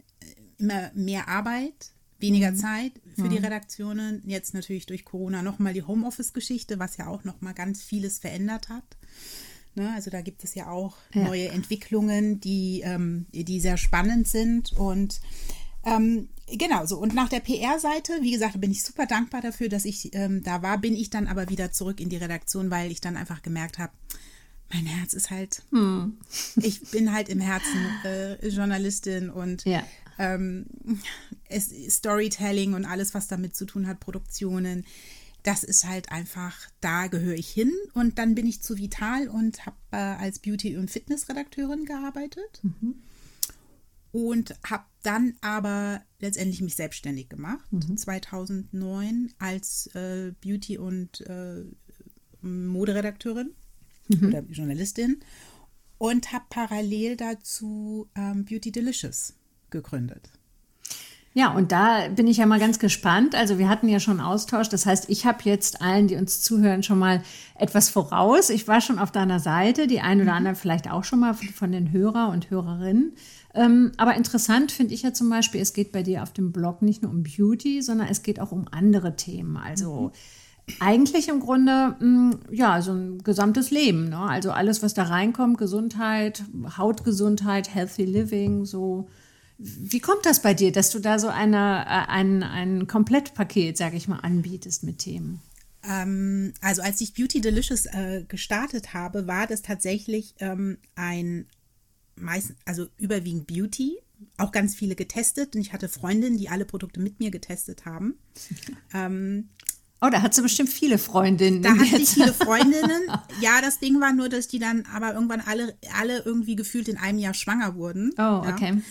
immer 0.57 0.91
mehr 0.93 1.27
Arbeit, 1.27 1.91
weniger 2.19 2.51
Mhm. 2.51 2.55
Zeit 2.57 2.91
für 3.15 3.27
die 3.29 3.37
Redaktionen. 3.37 4.21
Jetzt 4.25 4.53
natürlich 4.53 4.85
durch 4.85 5.03
Corona 5.05 5.41
nochmal 5.41 5.73
die 5.73 5.83
Homeoffice-Geschichte, 5.83 6.79
was 6.79 6.97
ja 6.97 7.07
auch 7.07 7.23
nochmal 7.23 7.53
ganz 7.53 7.81
vieles 7.83 8.19
verändert 8.19 8.69
hat. 8.69 8.83
Ne, 9.77 9.91
also 9.93 10.09
da 10.09 10.21
gibt 10.21 10.43
es 10.45 10.55
ja 10.55 10.69
auch 10.69 10.95
Ja. 11.13 11.25
neue 11.25 11.49
Entwicklungen, 11.49 12.39
die, 12.39 12.81
ähm, 12.85 13.25
die 13.33 13.59
sehr 13.59 13.75
spannend 13.75 14.25
sind. 14.27 14.71
Und 14.71 15.19
ähm, 15.85 16.27
genau 16.47 16.85
so. 16.85 16.97
Und 16.97 17.13
nach 17.13 17.29
der 17.29 17.39
PR-Seite, 17.39 18.13
wie 18.21 18.31
gesagt, 18.31 18.59
bin 18.59 18.71
ich 18.71 18.83
super 18.83 19.05
dankbar 19.05 19.41
dafür, 19.41 19.69
dass 19.69 19.85
ich 19.85 20.13
ähm, 20.15 20.43
da 20.43 20.61
war, 20.61 20.77
bin 20.79 20.95
ich 20.95 21.09
dann 21.09 21.27
aber 21.27 21.49
wieder 21.49 21.71
zurück 21.71 21.99
in 21.99 22.09
die 22.09 22.17
Redaktion, 22.17 22.69
weil 22.71 22.91
ich 22.91 23.01
dann 23.01 23.17
einfach 23.17 23.41
gemerkt 23.41 23.77
habe, 23.77 23.93
mein 24.73 24.85
Herz 24.87 25.13
ist 25.13 25.29
halt, 25.29 25.61
Hm. 25.71 26.17
ich 26.57 26.81
bin 26.89 27.13
halt 27.13 27.29
im 27.29 27.39
Herzen 27.39 27.85
äh, 28.03 28.47
Journalistin 28.47 29.29
und 29.29 29.63
Ja. 29.65 29.83
ähm, 30.17 30.65
es, 31.49 31.69
Storytelling 31.89 32.73
und 32.73 32.85
alles, 32.85 33.13
was 33.13 33.27
damit 33.27 33.55
zu 33.55 33.65
tun 33.65 33.85
hat, 33.87 33.99
Produktionen, 33.99 34.83
das 35.43 35.63
ist 35.63 35.85
halt 35.85 36.11
einfach, 36.11 36.55
da 36.81 37.05
gehöre 37.05 37.35
ich 37.35 37.49
hin. 37.51 37.71
Und 37.93 38.17
dann 38.17 38.33
bin 38.33 38.47
ich 38.47 38.63
zu 38.63 38.77
Vital 38.79 39.27
und 39.27 39.67
habe 39.67 39.75
äh, 39.91 39.97
als 39.97 40.39
Beauty- 40.39 40.77
und 40.77 40.89
Fitnessredakteurin 40.89 41.85
gearbeitet. 41.85 42.61
Und 44.15 44.55
habe 44.63 44.85
dann 45.03 45.33
aber 45.41 46.01
letztendlich 46.19 46.61
mich 46.61 46.75
selbstständig 46.75 47.27
gemacht, 47.27 47.67
2009 47.97 49.33
als 49.39 49.87
äh, 49.93 50.31
Beauty- 50.41 50.77
und 50.77 51.19
äh, 51.27 51.65
Moderedakteurin 52.41 53.51
oder 54.09 54.41
Journalistin 54.49 55.19
und 55.97 56.31
habe 56.31 56.45
parallel 56.49 57.17
dazu 57.17 58.07
ähm, 58.15 58.45
Beauty 58.45 58.71
Delicious 58.71 59.33
gegründet. 59.69 60.31
Ja, 61.33 61.51
und 61.51 61.73
da 61.73 62.07
bin 62.07 62.27
ich 62.27 62.37
ja 62.37 62.45
mal 62.45 62.61
ganz 62.61 62.79
gespannt. 62.79 63.35
Also 63.35 63.57
wir 63.57 63.67
hatten 63.67 63.89
ja 63.89 63.99
schon 63.99 64.21
Austausch. 64.21 64.69
Das 64.69 64.85
heißt, 64.85 65.09
ich 65.09 65.25
habe 65.25 65.39
jetzt 65.43 65.81
allen, 65.81 66.07
die 66.07 66.15
uns 66.15 66.39
zuhören, 66.39 66.81
schon 66.81 66.97
mal 66.97 67.21
etwas 67.59 67.89
voraus. 67.89 68.49
Ich 68.49 68.69
war 68.69 68.79
schon 68.79 68.99
auf 68.99 69.11
deiner 69.11 69.41
Seite, 69.41 69.87
die 69.87 69.99
ein 69.99 70.21
oder 70.21 70.33
anderen 70.33 70.55
vielleicht 70.55 70.89
auch 70.89 71.03
schon 71.03 71.19
mal 71.19 71.33
von 71.33 71.73
den 71.73 71.91
Hörer 71.91 72.29
und 72.29 72.49
Hörerinnen. 72.49 73.17
Ähm, 73.55 73.93
aber 73.95 74.15
interessant 74.15 74.71
finde 74.71 74.93
ich 74.93 75.03
ja 75.03 75.13
zum 75.13 75.29
Beispiel, 75.29 75.61
es 75.61 75.73
geht 75.73 75.93
bei 75.93 76.03
dir 76.03 76.23
auf 76.23 76.33
dem 76.33 76.51
Blog 76.51 76.81
nicht 76.81 77.01
nur 77.01 77.11
um 77.11 77.23
Beauty, 77.23 77.81
sondern 77.81 78.07
es 78.09 78.21
geht 78.21 78.41
auch 78.41 78.51
um 78.51 78.67
andere 78.69 79.15
Themen. 79.15 79.55
Also 79.55 80.11
eigentlich 80.79 81.29
im 81.29 81.39
Grunde, 81.39 81.95
mh, 81.99 82.37
ja, 82.51 82.81
so 82.81 82.91
ein 82.91 83.23
gesamtes 83.23 83.71
Leben. 83.71 84.09
Ne? 84.09 84.19
Also 84.19 84.51
alles, 84.51 84.83
was 84.83 84.93
da 84.93 85.03
reinkommt, 85.03 85.57
Gesundheit, 85.57 86.43
Hautgesundheit, 86.77 87.73
Healthy 87.73 88.05
Living, 88.05 88.65
so. 88.65 89.07
Wie 89.57 90.01
kommt 90.01 90.25
das 90.25 90.41
bei 90.41 90.53
dir, 90.53 90.73
dass 90.73 90.89
du 90.89 90.99
da 90.99 91.17
so 91.17 91.29
eine, 91.29 91.85
äh, 91.85 92.11
ein, 92.11 92.43
ein 92.43 92.87
Komplettpaket, 92.87 93.77
sag 93.77 93.93
ich 93.93 94.09
mal, 94.09 94.19
anbietest 94.19 94.83
mit 94.83 94.99
Themen? 94.99 95.39
Ähm, 95.89 96.53
also 96.59 96.81
als 96.81 96.99
ich 96.99 97.13
Beauty 97.13 97.39
Delicious 97.39 97.85
äh, 97.85 98.25
gestartet 98.27 98.93
habe, 98.93 99.27
war 99.27 99.47
das 99.47 99.61
tatsächlich 99.61 100.35
ähm, 100.39 100.77
ein 100.95 101.45
meist, 102.15 102.53
also 102.65 102.87
überwiegend 102.97 103.47
Beauty, 103.47 103.97
auch 104.37 104.51
ganz 104.51 104.75
viele 104.75 104.95
getestet 104.95 105.55
und 105.55 105.61
ich 105.61 105.73
hatte 105.73 105.89
Freundinnen, 105.89 106.37
die 106.37 106.49
alle 106.49 106.65
Produkte 106.65 106.99
mit 106.99 107.19
mir 107.19 107.31
getestet 107.31 107.85
haben. 107.85 108.15
Ähm, 108.93 109.49
Oh, 110.01 110.09
da 110.09 110.21
hat 110.21 110.33
sie 110.33 110.41
bestimmt 110.41 110.69
viele 110.69 110.97
Freundinnen. 110.97 111.61
da 111.61 111.69
hatte 111.71 111.97
ich 111.97 112.09
viele 112.09 112.33
Freundinnen. 112.33 113.01
Ja, 113.41 113.61
das 113.61 113.79
Ding 113.79 113.99
war 114.01 114.13
nur, 114.13 114.29
dass 114.29 114.47
die 114.47 114.59
dann 114.59 114.85
aber 114.93 115.13
irgendwann 115.13 115.41
alle, 115.41 115.77
alle 115.97 116.19
irgendwie 116.19 116.55
gefühlt 116.55 116.87
in 116.87 116.97
einem 116.97 117.17
Jahr 117.17 117.33
schwanger 117.33 117.75
wurden. 117.75 118.11
Oh, 118.17 118.21
ja. 118.21 118.53
okay. 118.53 118.81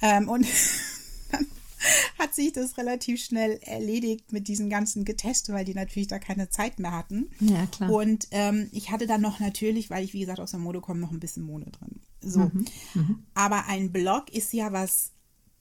Ähm, 0.00 0.28
und 0.28 0.46
hat 2.18 2.34
sich 2.34 2.52
das 2.52 2.76
relativ 2.78 3.22
schnell 3.22 3.58
erledigt 3.62 4.32
mit 4.32 4.48
diesen 4.48 4.70
ganzen 4.70 5.04
Geteste, 5.04 5.52
weil 5.52 5.64
die 5.64 5.74
natürlich 5.74 6.08
da 6.08 6.18
keine 6.18 6.50
Zeit 6.50 6.78
mehr 6.78 6.92
hatten. 6.92 7.30
Ja, 7.40 7.66
klar. 7.66 7.90
Und 7.90 8.28
ähm, 8.30 8.68
ich 8.72 8.90
hatte 8.90 9.06
dann 9.06 9.20
noch 9.20 9.40
natürlich, 9.40 9.90
weil 9.90 10.04
ich 10.04 10.12
wie 10.12 10.20
gesagt 10.20 10.40
aus 10.40 10.52
der 10.52 10.60
Mode 10.60 10.80
komme, 10.80 11.00
noch 11.00 11.12
ein 11.12 11.20
bisschen 11.20 11.42
Mode 11.44 11.70
drin. 11.70 12.00
So. 12.20 12.40
Mhm. 12.40 12.64
Mhm. 12.94 13.22
Aber 13.34 13.66
ein 13.66 13.92
Blog 13.92 14.30
ist 14.30 14.52
ja 14.52 14.72
was 14.72 15.12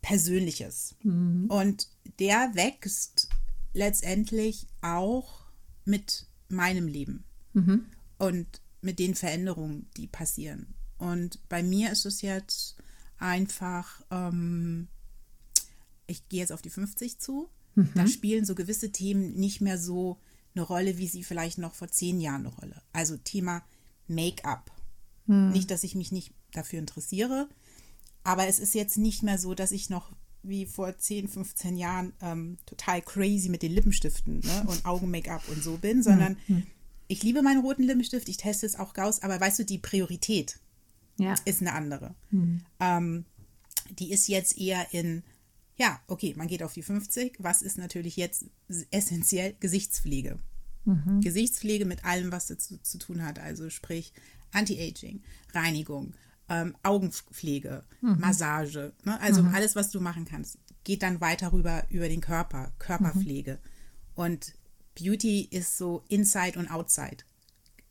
Persönliches. 0.02 0.96
Mhm. 1.04 1.46
Und 1.50 1.90
der 2.20 2.52
wächst 2.54 3.30
letztendlich 3.74 4.68
auch 4.82 5.46
mit 5.86 6.28
meinem 6.50 6.88
Leben 6.88 7.24
mhm. 7.54 7.86
und 8.18 8.62
mit 8.82 9.00
den 9.00 9.16
Veränderungen, 9.16 9.88
die 9.98 10.08
passieren. 10.08 10.74
Und 10.98 11.40
bei 11.50 11.64
mir 11.64 11.92
ist 11.92 12.06
es 12.06 12.22
jetzt 12.22 12.76
einfach, 13.18 14.02
ähm, 14.12 14.88
ich 16.12 16.28
gehe 16.30 16.42
jetzt 16.42 16.52
auf 16.52 16.62
die 16.62 16.70
50 16.70 17.20
zu. 17.20 17.50
Mhm. 17.76 17.90
Da 17.96 18.08
spielen 18.08 18.46
so 18.46 18.56
gewisse 18.56 18.92
Themen 18.92 19.34
nicht 19.34 19.62
mehr 19.62 19.78
so 19.78 20.18
eine 20.54 20.64
Rolle, 20.64 20.98
wie 20.98 21.08
sie 21.08 21.24
vielleicht 21.24 21.58
noch 21.58 21.74
vor 21.74 21.88
zehn 21.88 22.20
Jahren 22.20 22.46
eine 22.46 22.56
Rolle. 22.56 22.82
Also 22.94 23.18
Thema 23.18 23.64
Make-up. 24.08 24.72
Mhm. 25.26 25.52
Nicht, 25.52 25.72
dass 25.72 25.84
ich 25.84 25.96
mich 25.96 26.12
nicht 26.12 26.34
dafür 26.52 26.80
interessiere, 26.80 27.48
aber 28.24 28.48
es 28.48 28.60
ist 28.60 28.76
jetzt 28.76 28.98
nicht 28.98 29.24
mehr 29.24 29.38
so, 29.38 29.54
dass 29.54 29.72
ich 29.72 29.90
noch 29.90 30.12
wie 30.44 30.66
vor 30.66 30.98
10, 30.98 31.28
15 31.28 31.78
Jahren 31.78 32.14
ähm, 32.22 32.58
total 32.66 33.02
crazy 33.02 33.50
mit 33.50 33.62
den 33.62 33.72
Lippenstiften 33.72 34.40
ne, 34.40 34.66
und 34.68 34.86
Augen-Make-up 34.86 35.48
und 35.50 35.64
so 35.64 35.78
bin, 35.78 36.04
sondern 36.04 36.38
mhm. 36.48 36.66
ich 37.08 37.24
liebe 37.24 37.42
meinen 37.42 37.62
roten 37.62 37.84
Lippenstift, 37.84 38.28
ich 38.28 38.38
teste 38.38 38.66
es 38.66 38.78
auch 38.78 38.98
raus, 38.98 39.22
aber 39.22 39.40
weißt 39.40 39.60
du, 39.60 39.66
die 39.66 39.78
Priorität 39.78 40.60
ja. 41.18 41.36
ist 41.46 41.62
eine 41.62 41.74
andere. 41.74 42.16
Mhm. 42.32 42.62
Ähm, 42.80 43.26
die 44.00 44.12
ist 44.12 44.28
jetzt 44.28 44.58
eher 44.58 44.94
in, 44.94 45.24
ja, 45.82 46.00
okay, 46.06 46.36
man 46.38 46.48
geht 46.48 46.62
auf 46.62 46.74
die 46.74 46.84
50, 46.84 47.38
was 47.40 47.64
ist 47.64 47.80
natürlich 47.80 48.16
jetzt 48.16 48.46
essentiell 48.92 49.56
Gesichtspflege. 49.60 50.38
Mhm. 50.86 51.22
Gesichtspflege 51.22 51.86
mit 51.86 52.06
allem, 52.06 52.32
was 52.32 52.46
dazu 52.46 52.78
zu 52.78 53.00
tun 53.00 53.24
hat, 53.24 53.40
also 53.40 53.72
sprich 53.72 54.14
Anti-Aging, 54.52 55.24
Reinigung, 55.56 56.14
ähm, 56.50 56.76
Augenpflege, 56.84 57.84
mhm. 58.02 58.20
Massage, 58.20 58.94
ne? 59.06 59.20
also 59.22 59.42
mhm. 59.42 59.56
alles, 59.56 59.76
was 59.76 59.90
du 59.90 60.00
machen 60.00 60.26
kannst, 60.26 60.60
geht 60.84 61.02
dann 61.02 61.20
weiter 61.20 61.52
rüber 61.52 61.84
über 61.90 62.08
den 62.08 62.22
Körper, 62.22 62.74
Körperpflege. 62.78 63.54
Mhm. 63.54 63.70
Und 64.14 64.54
Beauty 64.94 65.48
ist 65.50 65.80
so 65.80 66.04
Inside 66.10 66.60
und 66.60 66.70
Outside. 66.70 67.24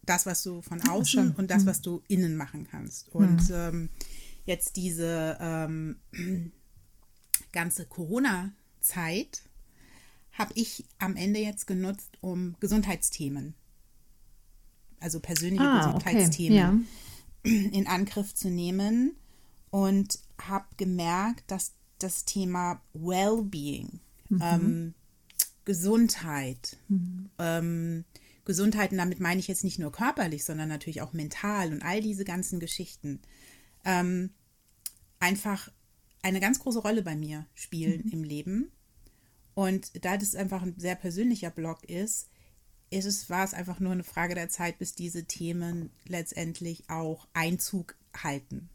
Das, 0.03 0.27
was 0.27 0.45
du 0.45 0.63
von 0.63 0.81
außen 0.89 1.33
und 1.33 1.51
das, 1.51 1.65
mhm. 1.65 1.67
was 1.67 1.81
du 1.81 2.05
innen 2.07 2.37
machen 2.37 2.69
kannst. 2.71 3.09
Und 3.09 3.49
mhm. 3.49 3.55
ähm, 3.55 3.89
jetzt 4.45 4.77
diese 4.77 5.37
ähm, 5.41 5.97
ganze 7.53 7.87
Corona-Zeit 7.87 9.43
habe 10.33 10.53
ich 10.55 10.85
am 10.99 11.17
Ende 11.17 11.41
jetzt 11.41 11.67
genutzt, 11.67 12.19
um 12.21 12.57
Gesundheitsthemen, 12.61 13.55
also 15.01 15.21
persönliche 15.21 15.65
ah, 15.65 15.87
Gesundheitsthemen, 15.87 16.59
okay. 16.59 16.59
ja 16.59 16.81
in 17.43 17.87
Angriff 17.87 18.35
zu 18.35 18.51
nehmen 18.51 19.17
und 19.71 20.19
habe 20.41 20.67
gemerkt, 20.77 21.51
dass 21.51 21.73
das 21.99 22.25
Thema 22.25 22.81
Wellbeing, 22.93 24.01
mhm. 24.29 24.43
ähm, 24.43 24.95
Gesundheit, 25.65 26.77
mhm. 26.89 27.31
ähm, 27.39 28.05
Gesundheit, 28.45 28.93
und 28.93 28.99
damit 28.99 29.21
meine 29.21 29.39
ich 29.39 29.49
jetzt 29.49 29.65
nicht 29.65 29.79
nur 29.79 29.93
körperlich, 29.93 30.45
sondern 30.45 30.69
natürlich 30.69 31.03
auch 31.03 31.13
mental 31.13 31.73
und 31.73 31.83
all 31.83 32.01
diese 32.01 32.25
ganzen 32.25 32.59
Geschichten, 32.59 33.21
ähm, 33.85 34.31
einfach 35.19 35.71
eine 36.23 36.41
ganz 36.41 36.61
große 36.61 36.81
Rolle 36.81 37.03
bei 37.03 37.17
mir 37.17 37.47
spielen 37.55 38.03
mhm. 38.05 38.13
im 38.13 38.25
Leben. 38.25 38.73
Und 39.55 40.05
da 40.05 40.17
das 40.17 40.35
einfach 40.35 40.63
ein 40.63 40.75
sehr 40.79 40.95
persönlicher 40.95 41.51
Blog 41.51 41.85
ist, 41.85 42.29
ist 42.91 43.05
es, 43.05 43.31
war 43.31 43.45
es 43.45 43.55
einfach 43.55 43.81
nur 43.81 43.93
eine 43.93 44.05
Frage 44.05 44.35
der 44.35 44.49
Zeit, 44.49 44.79
bis 44.79 44.95
diese 44.95 45.25
Themen 45.25 45.91
letztendlich 46.07 46.85
auch 46.89 47.27
Einzug 47.35 47.95
halten. 48.17 48.69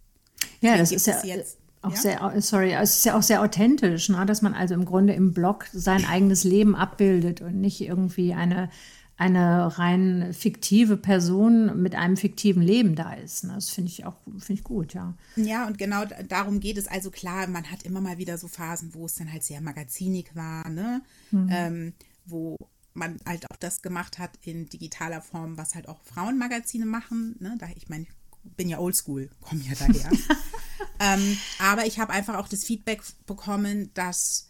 Ja, 0.62 0.78
das 0.78 0.92
ist 0.92 1.08
ja 1.08 1.24
jetzt, 1.24 1.58
auch 1.82 1.92
ja? 1.92 1.98
sehr, 1.98 2.42
sorry, 2.42 2.74
es 2.74 2.98
ist 2.98 3.06
ja 3.06 3.18
auch 3.18 3.22
sehr 3.22 3.42
authentisch, 3.42 4.10
ne? 4.10 4.26
dass 4.26 4.42
man 4.42 4.54
also 4.54 4.74
im 4.74 4.86
Grunde 4.86 5.14
im 5.14 5.34
Blog 5.34 5.68
sein 5.72 6.06
eigenes 6.06 6.44
Leben 6.44 6.76
abbildet 6.76 7.42
und 7.42 7.60
nicht 7.60 7.82
irgendwie 7.82 8.34
eine, 8.34 8.70
eine 9.18 9.78
rein 9.78 10.34
fiktive 10.34 10.98
Person 10.98 11.82
mit 11.82 11.96
einem 11.96 12.18
fiktiven 12.18 12.62
Leben 12.62 12.96
da 12.96 13.14
ist. 13.14 13.46
Ne? 13.46 13.54
Das 13.54 13.70
finde 13.70 13.90
ich 13.90 14.06
auch 14.06 14.18
finde 14.40 14.54
ich 14.54 14.64
gut, 14.64 14.94
ja. 14.94 15.14
Ja, 15.38 15.68
und 15.68 15.78
genau 15.78 16.04
darum 16.28 16.60
geht 16.60 16.78
es. 16.78 16.88
Also 16.88 17.12
klar, 17.12 17.48
man 17.48 17.72
hat 17.72 17.84
immer 17.84 18.02
mal 18.02 18.18
wieder 18.18 18.38
so 18.38 18.48
Phasen, 18.48 18.94
wo 18.94 19.06
es 19.06 19.16
dann 19.16 19.32
halt 19.32 19.44
sehr 19.44 19.62
magazinig 19.62 20.36
war, 20.36 20.68
ne? 20.70 21.02
Mhm. 21.32 21.50
Ähm, 21.50 21.94
wo 22.26 22.58
man 22.94 23.20
halt 23.26 23.50
auch 23.52 23.58
das 23.58 23.82
gemacht 23.82 24.20
hat 24.20 24.32
in 24.42 24.68
digitaler 24.68 25.22
Form, 25.22 25.58
was 25.58 25.76
halt 25.76 25.88
auch 25.88 26.02
Frauenmagazine 26.04 26.86
machen. 26.86 27.36
Ne? 27.40 27.56
Da, 27.60 27.68
ich 27.76 27.90
meine, 27.90 28.04
ich 28.04 28.52
bin 28.56 28.70
ja 28.70 28.80
oldschool, 28.80 29.30
komme 29.42 29.62
ja 29.62 29.74
daher. 29.76 30.12
ähm, 31.00 31.38
aber 31.60 31.86
ich 31.86 32.00
habe 32.00 32.14
einfach 32.14 32.36
auch 32.36 32.48
das 32.48 32.64
Feedback 32.64 33.02
bekommen, 33.26 33.92
dass 33.94 34.48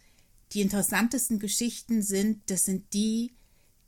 die 0.52 0.60
interessantesten 0.60 1.40
Geschichten 1.40 2.02
sind, 2.02 2.48
das 2.50 2.64
sind 2.64 2.92
die, 2.92 3.34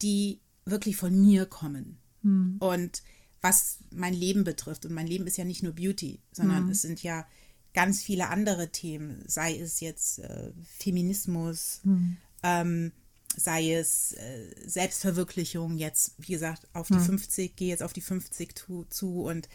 die 0.02 0.40
wirklich 0.70 0.96
von 0.96 1.18
mir 1.18 1.46
kommen. 1.46 1.98
Hm. 2.22 2.56
Und 2.58 3.02
was 3.40 3.78
mein 3.90 4.14
Leben 4.14 4.44
betrifft. 4.44 4.84
Und 4.84 4.94
mein 4.94 5.06
Leben 5.06 5.26
ist 5.26 5.36
ja 5.36 5.44
nicht 5.44 5.62
nur 5.62 5.72
Beauty, 5.72 6.20
sondern 6.32 6.64
hm. 6.64 6.70
es 6.70 6.82
sind 6.82 7.02
ja 7.02 7.26
ganz 7.74 8.02
viele 8.02 8.28
andere 8.28 8.70
Themen, 8.70 9.22
sei 9.26 9.56
es 9.56 9.80
jetzt 9.80 10.18
äh, 10.18 10.52
Feminismus, 10.78 11.80
hm. 11.84 12.16
ähm, 12.42 12.92
sei 13.36 13.74
es 13.74 14.12
äh, 14.14 14.54
Selbstverwirklichung, 14.66 15.78
jetzt, 15.78 16.14
wie 16.18 16.32
gesagt, 16.32 16.66
auf 16.72 16.88
die 16.88 16.94
hm. 16.94 17.04
50, 17.04 17.54
gehe 17.54 17.68
jetzt 17.68 17.82
auf 17.82 17.92
die 17.92 18.00
50 18.00 18.56
zu, 18.56 18.86
zu 18.90 19.22
und 19.22 19.48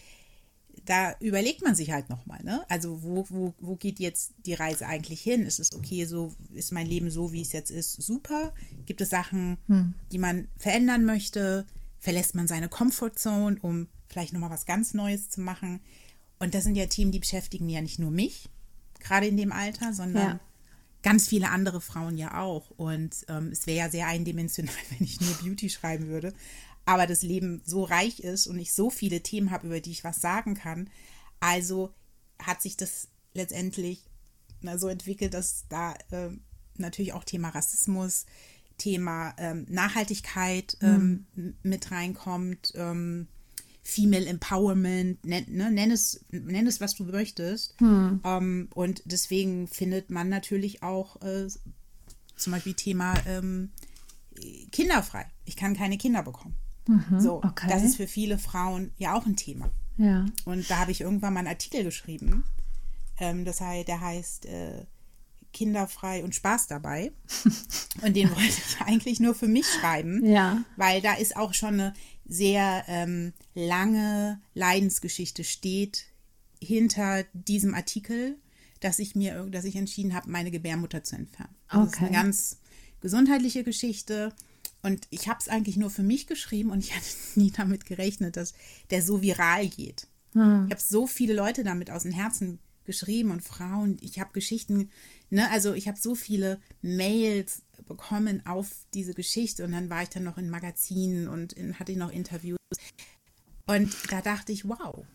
da 0.85 1.15
überlegt 1.19 1.61
man 1.63 1.75
sich 1.75 1.91
halt 1.91 2.09
nochmal, 2.09 2.43
ne? 2.43 2.65
Also 2.69 3.03
wo, 3.03 3.25
wo, 3.29 3.53
wo 3.59 3.75
geht 3.75 3.99
jetzt 3.99 4.33
die 4.45 4.53
Reise 4.53 4.85
eigentlich 4.85 5.21
hin? 5.21 5.45
Ist 5.45 5.59
es 5.59 5.73
okay, 5.73 6.05
so 6.05 6.33
ist 6.53 6.71
mein 6.71 6.87
Leben 6.87 7.09
so, 7.09 7.31
wie 7.31 7.41
es 7.41 7.51
jetzt 7.53 7.71
ist, 7.71 7.93
super? 8.01 8.53
Gibt 8.85 9.01
es 9.01 9.09
Sachen, 9.09 9.57
hm. 9.67 9.93
die 10.11 10.17
man 10.17 10.47
verändern 10.57 11.05
möchte? 11.05 11.65
Verlässt 11.99 12.35
man 12.35 12.47
seine 12.47 12.67
Comfortzone, 12.67 13.57
um 13.61 13.87
vielleicht 14.07 14.33
nochmal 14.33 14.49
was 14.49 14.65
ganz 14.65 14.93
Neues 14.93 15.29
zu 15.29 15.41
machen? 15.41 15.79
Und 16.39 16.53
das 16.53 16.65
sind 16.65 16.75
ja 16.75 16.87
Themen, 16.87 17.11
die 17.11 17.19
beschäftigen 17.19 17.69
ja 17.69 17.81
nicht 17.81 17.99
nur 17.99 18.11
mich, 18.11 18.49
gerade 18.99 19.27
in 19.27 19.37
dem 19.37 19.53
Alter, 19.53 19.93
sondern 19.93 20.27
ja 20.27 20.39
ganz 21.03 21.27
viele 21.27 21.51
andere 21.51 21.81
Frauen 21.81 22.17
ja 22.17 22.39
auch. 22.39 22.71
Und 22.71 23.25
ähm, 23.27 23.49
es 23.51 23.67
wäre 23.67 23.77
ja 23.77 23.89
sehr 23.89 24.07
eindimensional, 24.07 24.73
wenn 24.89 25.05
ich 25.05 25.21
nur 25.21 25.33
Beauty 25.35 25.69
schreiben 25.69 26.07
würde. 26.07 26.33
Aber 26.85 27.07
das 27.07 27.23
Leben 27.23 27.61
so 27.65 27.83
reich 27.83 28.19
ist 28.19 28.47
und 28.47 28.59
ich 28.59 28.73
so 28.73 28.89
viele 28.89 29.21
Themen 29.21 29.51
habe, 29.51 29.67
über 29.67 29.79
die 29.79 29.91
ich 29.91 30.03
was 30.03 30.21
sagen 30.21 30.53
kann. 30.53 30.89
Also 31.39 31.93
hat 32.39 32.61
sich 32.61 32.77
das 32.77 33.07
letztendlich 33.33 34.09
na, 34.61 34.77
so 34.77 34.87
entwickelt, 34.87 35.33
dass 35.33 35.65
da 35.69 35.93
äh, 36.11 36.29
natürlich 36.75 37.13
auch 37.13 37.23
Thema 37.23 37.49
Rassismus, 37.49 38.25
Thema 38.77 39.33
ähm, 39.37 39.65
Nachhaltigkeit 39.69 40.77
ähm, 40.81 41.25
mhm. 41.35 41.55
mit 41.63 41.91
reinkommt. 41.91 42.73
Ähm, 42.75 43.27
Female 43.85 44.25
Empowerment, 44.25 45.25
nenn, 45.25 45.45
ne, 45.49 45.69
nenn, 45.69 45.91
es, 45.91 46.23
nenn 46.31 46.67
es, 46.67 46.79
was 46.79 46.95
du 46.95 47.03
möchtest. 47.03 47.77
Hm. 47.79 48.21
Ähm, 48.23 48.69
und 48.73 49.01
deswegen 49.03 49.67
findet 49.67 50.09
man 50.09 50.29
natürlich 50.29 50.83
auch 50.83 51.21
äh, 51.21 51.47
zum 52.37 52.53
Beispiel 52.53 52.75
Thema 52.75 53.13
ähm, 53.27 53.71
kinderfrei. 54.71 55.25
Ich 55.43 55.57
kann 55.57 55.75
keine 55.75 55.97
Kinder 55.97 56.23
bekommen. 56.23 56.55
Mhm, 56.87 57.19
so, 57.19 57.43
okay. 57.43 57.67
das 57.69 57.83
ist 57.83 57.95
für 57.95 58.07
viele 58.07 58.37
Frauen 58.37 58.91
ja 58.97 59.15
auch 59.15 59.25
ein 59.25 59.35
Thema. 59.35 59.69
Ja. 59.97 60.25
Und 60.45 60.69
da 60.69 60.79
habe 60.79 60.91
ich 60.91 61.01
irgendwann 61.01 61.33
mal 61.33 61.39
einen 61.39 61.49
Artikel 61.49 61.83
geschrieben. 61.83 62.43
Ähm, 63.19 63.45
das 63.45 63.61
heißt, 63.61 63.87
der 63.87 64.01
heißt 64.01 64.45
äh, 64.45 64.85
kinderfrei 65.53 66.23
und 66.23 66.35
Spaß 66.35 66.67
dabei. 66.67 67.11
Und 68.01 68.15
den 68.15 68.31
wollte 68.31 68.43
ich 68.43 68.81
eigentlich 68.81 69.19
nur 69.19 69.35
für 69.35 69.47
mich 69.47 69.67
schreiben, 69.67 70.25
ja. 70.25 70.63
weil 70.77 70.99
da 71.01 71.13
ist 71.13 71.37
auch 71.37 71.53
schon 71.53 71.75
eine 71.75 71.93
sehr 72.25 72.83
ähm, 72.87 73.33
lange 73.53 74.41
Leidensgeschichte 74.55 75.43
steht 75.43 76.05
hinter 76.59 77.23
diesem 77.33 77.75
Artikel, 77.75 78.37
dass 78.79 78.99
ich 78.99 79.15
mir, 79.15 79.45
dass 79.45 79.65
ich 79.65 79.75
entschieden 79.75 80.13
habe, 80.13 80.29
meine 80.29 80.51
Gebärmutter 80.51 81.03
zu 81.03 81.15
entfernen. 81.15 81.55
Also 81.67 81.83
okay. 81.83 81.91
Das 81.91 81.93
ist 81.93 82.01
eine 82.01 82.11
ganz 82.11 82.59
gesundheitliche 83.01 83.63
Geschichte. 83.63 84.33
Und 84.83 85.07
ich 85.09 85.29
habe 85.29 85.39
es 85.39 85.47
eigentlich 85.47 85.77
nur 85.77 85.89
für 85.89 86.03
mich 86.03 86.27
geschrieben 86.27 86.69
und 86.69 86.79
ich 86.79 86.93
hatte 86.95 87.05
nie 87.35 87.51
damit 87.51 87.85
gerechnet, 87.85 88.37
dass 88.37 88.53
der 88.91 89.01
so 89.01 89.21
viral 89.21 89.67
geht. 89.67 90.07
Hm. 90.33 90.65
Ich 90.67 90.71
habe 90.71 90.81
so 90.81 91.07
viele 91.07 91.33
Leute 91.33 91.63
damit 91.63 91.89
aus 91.89 92.03
dem 92.03 92.11
Herzen 92.11 92.59
geschrieben 92.85 93.31
und 93.31 93.41
Frauen. 93.41 93.97
Ich 94.01 94.19
habe 94.19 94.31
Geschichten, 94.33 94.89
ne, 95.29 95.49
also 95.51 95.73
ich 95.73 95.87
habe 95.87 95.97
so 95.97 96.15
viele 96.15 96.59
Mails 96.81 97.63
bekommen 97.87 98.45
auf 98.45 98.69
diese 98.93 99.13
Geschichte 99.13 99.63
und 99.63 99.71
dann 99.71 99.89
war 99.89 100.03
ich 100.03 100.09
dann 100.09 100.23
noch 100.23 100.37
in 100.37 100.49
Magazinen 100.49 101.27
und 101.27 101.53
in, 101.53 101.79
hatte 101.79 101.95
noch 101.95 102.11
Interviews. 102.11 102.57
Und 103.65 103.95
da 104.11 104.21
dachte 104.21 104.51
ich, 104.51 104.67
wow. 104.67 105.05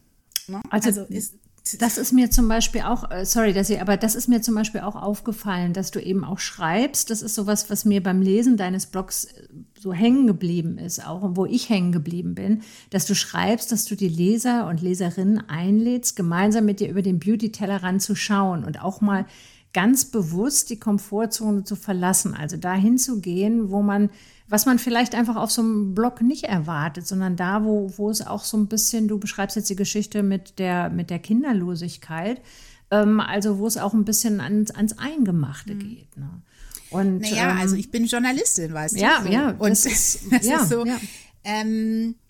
Ne? 0.46 0.62
Also, 0.70 0.88
also 0.88 1.04
ist 1.04 1.34
Das 1.76 1.98
ist 1.98 2.12
mir 2.12 2.30
zum 2.30 2.48
Beispiel 2.48 2.82
auch, 2.82 3.10
äh, 3.10 3.26
sorry, 3.26 3.52
dass 3.52 3.68
ich, 3.68 3.80
aber 3.80 3.96
das 3.96 4.14
ist 4.14 4.28
mir 4.28 4.40
zum 4.40 4.54
Beispiel 4.54 4.80
auch 4.80 4.96
aufgefallen, 4.96 5.72
dass 5.72 5.90
du 5.90 6.00
eben 6.00 6.25
auch 6.25 6.38
schreibst. 6.38 7.10
Das 7.10 7.20
ist 7.20 7.34
sowas, 7.34 7.68
was 7.68 7.84
mir 7.84 8.02
beim 8.02 8.22
Lesen 8.22 8.56
deines 8.56 8.87
Blogs 8.87 9.25
äh, 9.25 9.48
so 9.78 9.92
hängen 9.92 10.26
geblieben 10.26 10.78
ist, 10.78 11.04
auch 11.06 11.22
wo 11.37 11.46
ich 11.46 11.68
hängen 11.68 11.92
geblieben 11.92 12.34
bin, 12.34 12.62
dass 12.90 13.06
du 13.06 13.14
schreibst, 13.14 13.72
dass 13.72 13.84
du 13.84 13.96
die 13.96 14.08
Leser 14.08 14.66
und 14.66 14.80
Leserinnen 14.80 15.48
einlädst, 15.48 16.16
gemeinsam 16.16 16.64
mit 16.64 16.80
dir 16.80 16.88
über 16.88 17.02
den 17.02 17.18
Beauty-Tellerrand 17.18 18.02
zu 18.02 18.14
schauen 18.14 18.64
und 18.64 18.82
auch 18.82 19.00
mal 19.00 19.26
ganz 19.72 20.06
bewusst 20.06 20.70
die 20.70 20.78
Komfortzone 20.80 21.64
zu 21.64 21.76
verlassen, 21.76 22.34
also 22.34 22.56
dahin 22.56 22.98
zu 22.98 23.20
gehen, 23.20 23.70
wo 23.70 23.82
man 23.82 24.10
was 24.48 24.64
man 24.64 24.78
vielleicht 24.78 25.14
einfach 25.14 25.37
auf 25.37 25.50
so 25.50 25.60
einem 25.60 25.94
Blog 25.94 26.22
nicht 26.22 26.44
erwartet, 26.44 27.06
sondern 27.06 27.37
da, 27.37 27.64
wo, 27.64 27.92
wo 27.96 28.10
es 28.10 28.26
auch 28.26 28.44
so 28.44 28.56
ein 28.56 28.66
bisschen, 28.66 29.06
du 29.06 29.18
beschreibst 29.18 29.56
jetzt 29.56 29.68
die 29.68 29.76
Geschichte 29.76 30.22
mit 30.22 30.58
der, 30.58 30.88
mit 30.88 31.10
der 31.10 31.18
Kinderlosigkeit, 31.18 32.40
ähm, 32.90 33.20
also 33.20 33.58
wo 33.58 33.66
es 33.66 33.76
auch 33.76 33.92
ein 33.92 34.06
bisschen 34.06 34.40
ans, 34.40 34.70
ans 34.70 34.98
Eingemachte 34.98 35.75
mhm. 35.75 35.78
geht. 35.80 36.16
Ne? 36.16 36.30
Und, 36.90 37.18
naja, 37.20 37.50
ähm, 37.50 37.58
also 37.58 37.76
ich 37.76 37.90
bin 37.90 38.06
Journalistin, 38.06 38.72
weißt 38.72 38.96
du. 38.96 39.00
Ja, 39.00 39.22
so. 39.22 39.28
ja. 39.28 39.50
Und 39.50 39.70
das 39.70 39.84
ist, 39.84 40.20
das 40.32 40.46
ja, 40.46 40.62
ist 40.62 40.70
so. 40.70 40.87
Ja. 40.87 40.96
Ähm, 41.44 42.14
äh, 42.14 42.27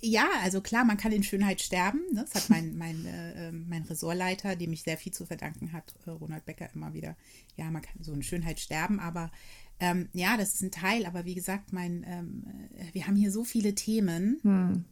ja, 0.00 0.28
also 0.42 0.60
klar, 0.60 0.84
man 0.84 0.96
kann 0.96 1.12
in 1.12 1.22
Schönheit 1.22 1.60
sterben. 1.60 2.00
Ne? 2.12 2.24
Das 2.30 2.34
hat 2.34 2.50
mein, 2.50 2.76
mein, 2.78 3.06
äh, 3.06 3.48
ähm, 3.48 3.66
mein 3.68 3.82
Ressortleiter, 3.82 4.56
dem 4.56 4.72
ich 4.72 4.82
sehr 4.82 4.98
viel 4.98 5.12
zu 5.12 5.26
verdanken 5.26 5.72
hat, 5.72 5.94
äh, 6.06 6.10
Ronald 6.10 6.44
Becker, 6.44 6.68
immer 6.74 6.92
wieder. 6.92 7.16
Ja, 7.56 7.70
man 7.70 7.82
kann 7.82 8.02
so 8.02 8.12
in 8.12 8.22
Schönheit 8.22 8.60
sterben, 8.60 9.00
aber 9.00 9.30
ähm, 9.78 10.08
ja, 10.12 10.36
das 10.36 10.54
ist 10.54 10.62
ein 10.62 10.70
Teil, 10.70 11.06
aber 11.06 11.24
wie 11.24 11.34
gesagt, 11.34 11.72
mein, 11.72 12.04
ähm, 12.06 12.44
äh, 12.78 12.94
wir 12.94 13.06
haben 13.06 13.16
hier 13.16 13.30
so 13.30 13.44
viele 13.44 13.74
Themen, 13.74 14.38
hm. 14.42 14.84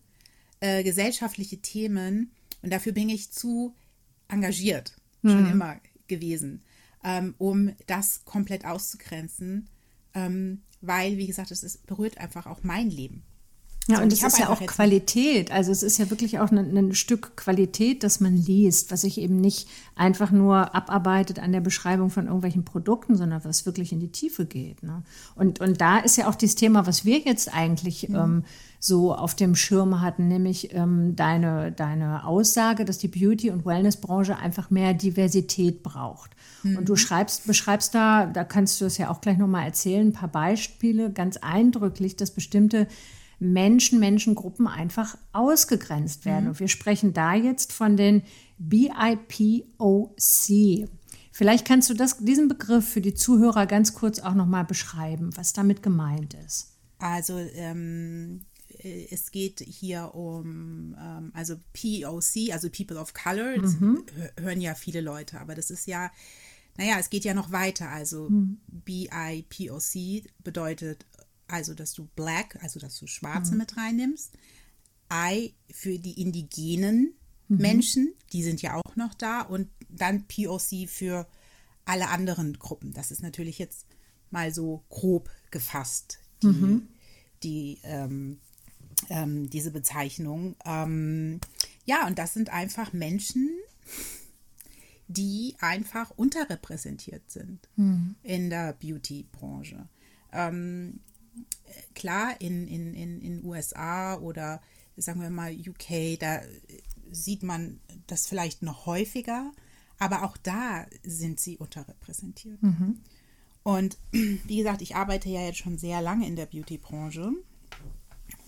äh, 0.60 0.82
gesellschaftliche 0.82 1.58
Themen, 1.58 2.32
und 2.62 2.72
dafür 2.72 2.92
bin 2.92 3.08
ich 3.08 3.30
zu 3.30 3.74
engagiert, 4.28 4.96
hm. 5.22 5.30
schon 5.30 5.50
immer 5.50 5.80
gewesen, 6.06 6.62
ähm, 7.02 7.34
um 7.38 7.72
das 7.86 8.24
komplett 8.24 8.64
auszugrenzen, 8.64 9.68
ähm, 10.14 10.62
weil, 10.80 11.16
wie 11.16 11.26
gesagt, 11.26 11.50
es 11.50 11.78
berührt 11.78 12.18
einfach 12.18 12.46
auch 12.46 12.62
mein 12.62 12.90
Leben. 12.90 13.22
Ja, 13.86 14.00
und 14.00 14.12
es 14.12 14.22
ist 14.22 14.38
ja 14.38 14.48
auch 14.48 14.64
Qualität. 14.64 15.50
Also 15.52 15.70
es 15.70 15.82
ist 15.82 15.98
ja 15.98 16.08
wirklich 16.08 16.38
auch 16.38 16.50
ein, 16.50 16.76
ein, 16.76 16.94
Stück 16.94 17.36
Qualität, 17.36 18.02
das 18.02 18.18
man 18.18 18.34
liest, 18.34 18.90
was 18.90 19.02
sich 19.02 19.18
eben 19.18 19.36
nicht 19.36 19.68
einfach 19.94 20.30
nur 20.30 20.74
abarbeitet 20.74 21.38
an 21.38 21.52
der 21.52 21.60
Beschreibung 21.60 22.08
von 22.08 22.24
irgendwelchen 22.24 22.64
Produkten, 22.64 23.14
sondern 23.14 23.44
was 23.44 23.66
wirklich 23.66 23.92
in 23.92 24.00
die 24.00 24.08
Tiefe 24.08 24.46
geht. 24.46 24.82
Ne? 24.82 25.02
Und, 25.34 25.60
und 25.60 25.82
da 25.82 25.98
ist 25.98 26.16
ja 26.16 26.28
auch 26.28 26.34
dieses 26.34 26.56
Thema, 26.56 26.86
was 26.86 27.04
wir 27.04 27.18
jetzt 27.18 27.54
eigentlich 27.54 28.08
mhm. 28.08 28.14
ähm, 28.14 28.44
so 28.80 29.14
auf 29.14 29.34
dem 29.34 29.54
Schirm 29.54 30.00
hatten, 30.00 30.28
nämlich 30.28 30.74
ähm, 30.74 31.14
deine, 31.14 31.70
deine 31.70 32.26
Aussage, 32.26 32.86
dass 32.86 32.98
die 32.98 33.08
Beauty- 33.08 33.50
und 33.50 33.66
Wellnessbranche 33.66 34.36
einfach 34.36 34.70
mehr 34.70 34.94
Diversität 34.94 35.82
braucht. 35.82 36.30
Mhm. 36.62 36.78
Und 36.78 36.88
du 36.88 36.96
schreibst, 36.96 37.46
beschreibst 37.46 37.94
da, 37.94 38.26
da 38.26 38.44
kannst 38.44 38.80
du 38.80 38.86
es 38.86 38.96
ja 38.96 39.10
auch 39.10 39.20
gleich 39.20 39.36
nochmal 39.36 39.66
erzählen, 39.66 40.08
ein 40.08 40.12
paar 40.14 40.28
Beispiele, 40.28 41.10
ganz 41.10 41.36
eindrücklich, 41.36 42.16
dass 42.16 42.30
bestimmte 42.30 42.86
Menschen, 43.38 44.00
Menschengruppen 44.00 44.66
einfach 44.66 45.16
ausgegrenzt 45.32 46.24
werden. 46.24 46.44
Mhm. 46.44 46.50
Und 46.50 46.60
wir 46.60 46.68
sprechen 46.68 47.12
da 47.12 47.34
jetzt 47.34 47.72
von 47.72 47.96
den 47.96 48.22
BIPOC. 48.58 50.14
Vielleicht 51.32 51.66
kannst 51.66 51.90
du 51.90 51.94
das, 51.94 52.18
diesen 52.18 52.48
Begriff 52.48 52.88
für 52.88 53.00
die 53.00 53.14
Zuhörer 53.14 53.66
ganz 53.66 53.94
kurz 53.94 54.20
auch 54.20 54.34
nochmal 54.34 54.64
beschreiben, 54.64 55.30
was 55.36 55.52
damit 55.52 55.82
gemeint 55.82 56.34
ist. 56.34 56.74
Also 56.98 57.38
ähm, 57.38 58.42
äh, 58.78 59.08
es 59.10 59.30
geht 59.30 59.60
hier 59.60 60.14
um, 60.14 60.94
ähm, 60.98 61.32
also 61.34 61.56
POC, 61.72 62.52
also 62.52 62.70
People 62.70 62.98
of 62.98 63.14
Color, 63.14 63.58
das 63.58 63.80
mhm. 63.80 64.04
hören 64.38 64.60
ja 64.60 64.74
viele 64.74 65.00
Leute, 65.00 65.40
aber 65.40 65.54
das 65.54 65.70
ist 65.70 65.86
ja, 65.86 66.10
naja, 66.76 66.96
es 66.98 67.10
geht 67.10 67.24
ja 67.24 67.34
noch 67.34 67.52
weiter. 67.52 67.90
Also 67.90 68.28
mhm. 68.30 68.58
BIPOC 68.68 70.30
bedeutet 70.42 71.04
also 71.48 71.74
dass 71.74 71.92
du 71.92 72.08
Black, 72.16 72.58
also 72.62 72.80
dass 72.80 72.98
du 72.98 73.06
Schwarze 73.06 73.52
mhm. 73.52 73.58
mit 73.58 73.76
reinnimmst. 73.76 74.32
I 75.12 75.54
für 75.70 75.98
die 75.98 76.20
indigenen 76.20 77.14
mhm. 77.48 77.56
Menschen, 77.58 78.14
die 78.32 78.42
sind 78.42 78.62
ja 78.62 78.74
auch 78.74 78.96
noch 78.96 79.14
da. 79.14 79.42
Und 79.42 79.68
dann 79.88 80.26
POC 80.26 80.88
für 80.88 81.26
alle 81.84 82.08
anderen 82.08 82.58
Gruppen. 82.58 82.92
Das 82.92 83.10
ist 83.10 83.22
natürlich 83.22 83.58
jetzt 83.58 83.86
mal 84.30 84.52
so 84.52 84.82
grob 84.88 85.30
gefasst, 85.50 86.18
die, 86.42 86.46
mhm. 86.46 86.88
die 87.42 87.78
ähm, 87.84 88.40
ähm, 89.10 89.50
diese 89.50 89.70
Bezeichnung. 89.70 90.56
Ähm, 90.64 91.40
ja, 91.84 92.06
und 92.06 92.18
das 92.18 92.34
sind 92.34 92.50
einfach 92.50 92.92
Menschen, 92.92 93.50
die 95.08 95.54
einfach 95.60 96.10
unterrepräsentiert 96.10 97.30
sind 97.30 97.68
mhm. 97.76 98.16
in 98.22 98.50
der 98.50 98.72
Beauty-Branche. 98.72 99.88
Ähm, 100.32 101.00
klar, 101.94 102.40
in, 102.40 102.66
in, 102.68 102.94
in, 102.94 103.20
in 103.20 103.44
USA 103.44 104.16
oder 104.18 104.60
sagen 104.96 105.20
wir 105.20 105.30
mal 105.30 105.52
UK, 105.52 106.18
da 106.18 106.40
sieht 107.10 107.42
man 107.42 107.80
das 108.06 108.26
vielleicht 108.26 108.62
noch 108.62 108.86
häufiger, 108.86 109.52
aber 109.98 110.22
auch 110.22 110.36
da 110.36 110.86
sind 111.02 111.40
sie 111.40 111.56
unterrepräsentiert. 111.56 112.62
Mhm. 112.62 113.00
Und 113.62 113.98
wie 114.12 114.56
gesagt, 114.56 114.82
ich 114.82 114.94
arbeite 114.94 115.28
ja 115.28 115.40
jetzt 115.40 115.58
schon 115.58 115.78
sehr 115.78 116.00
lange 116.00 116.26
in 116.26 116.36
der 116.36 116.46
Beauty-Branche 116.46 117.32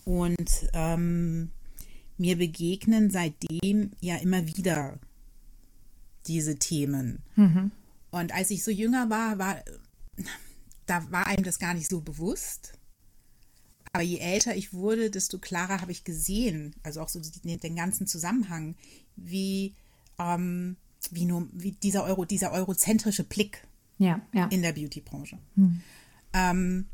und 0.04 0.70
ähm, 0.72 1.50
mir 2.18 2.36
begegnen 2.36 3.10
seitdem 3.10 3.90
ja 4.00 4.16
immer 4.16 4.46
wieder 4.46 4.98
diese 6.26 6.58
Themen. 6.58 7.22
Mhm. 7.34 7.72
Und 8.10 8.34
als 8.34 8.50
ich 8.50 8.62
so 8.62 8.70
jünger 8.70 9.10
war, 9.10 9.38
war 9.38 9.62
da 10.86 11.10
war 11.10 11.26
einem 11.26 11.44
das 11.44 11.58
gar 11.58 11.74
nicht 11.74 11.88
so 11.88 12.00
bewusst. 12.00 12.75
Aber 13.96 14.04
je 14.04 14.18
älter 14.18 14.54
ich 14.54 14.72
wurde, 14.72 15.10
desto 15.10 15.38
klarer 15.38 15.80
habe 15.80 15.92
ich 15.92 16.04
gesehen, 16.04 16.74
also 16.82 17.00
auch 17.00 17.08
so 17.08 17.20
den, 17.20 17.60
den 17.60 17.76
ganzen 17.76 18.06
Zusammenhang, 18.06 18.76
wie, 19.16 19.74
ähm, 20.18 20.76
wie, 21.10 21.24
nur, 21.24 21.48
wie 21.52 21.72
dieser, 21.72 22.04
Euro, 22.04 22.24
dieser 22.24 22.52
eurozentrische 22.52 23.24
Blick 23.24 23.66
ja, 23.98 24.20
ja. 24.32 24.46
in 24.46 24.62
der 24.62 24.72
Beauty-Branche. 24.72 25.38
Hm. 25.54 25.82
Ähm, 26.32 26.86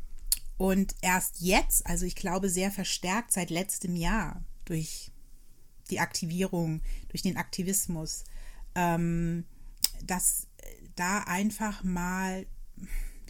und 0.59 0.95
erst 1.01 1.41
jetzt, 1.41 1.87
also 1.87 2.07
ich 2.07 2.15
glaube 2.15 2.49
sehr 2.49 2.71
verstärkt 2.71 3.33
seit 3.33 3.51
letztem 3.51 3.97
Jahr 3.97 4.43
durch 4.65 5.11
die 5.91 6.01
Aktivierung, 6.01 6.81
durch 7.09 7.23
den 7.23 7.37
Aktivismus, 7.37 8.25
ähm, 8.75 9.45
dass 10.07 10.47
da 10.95 11.21
einfach 11.25 11.83
mal 11.83 12.47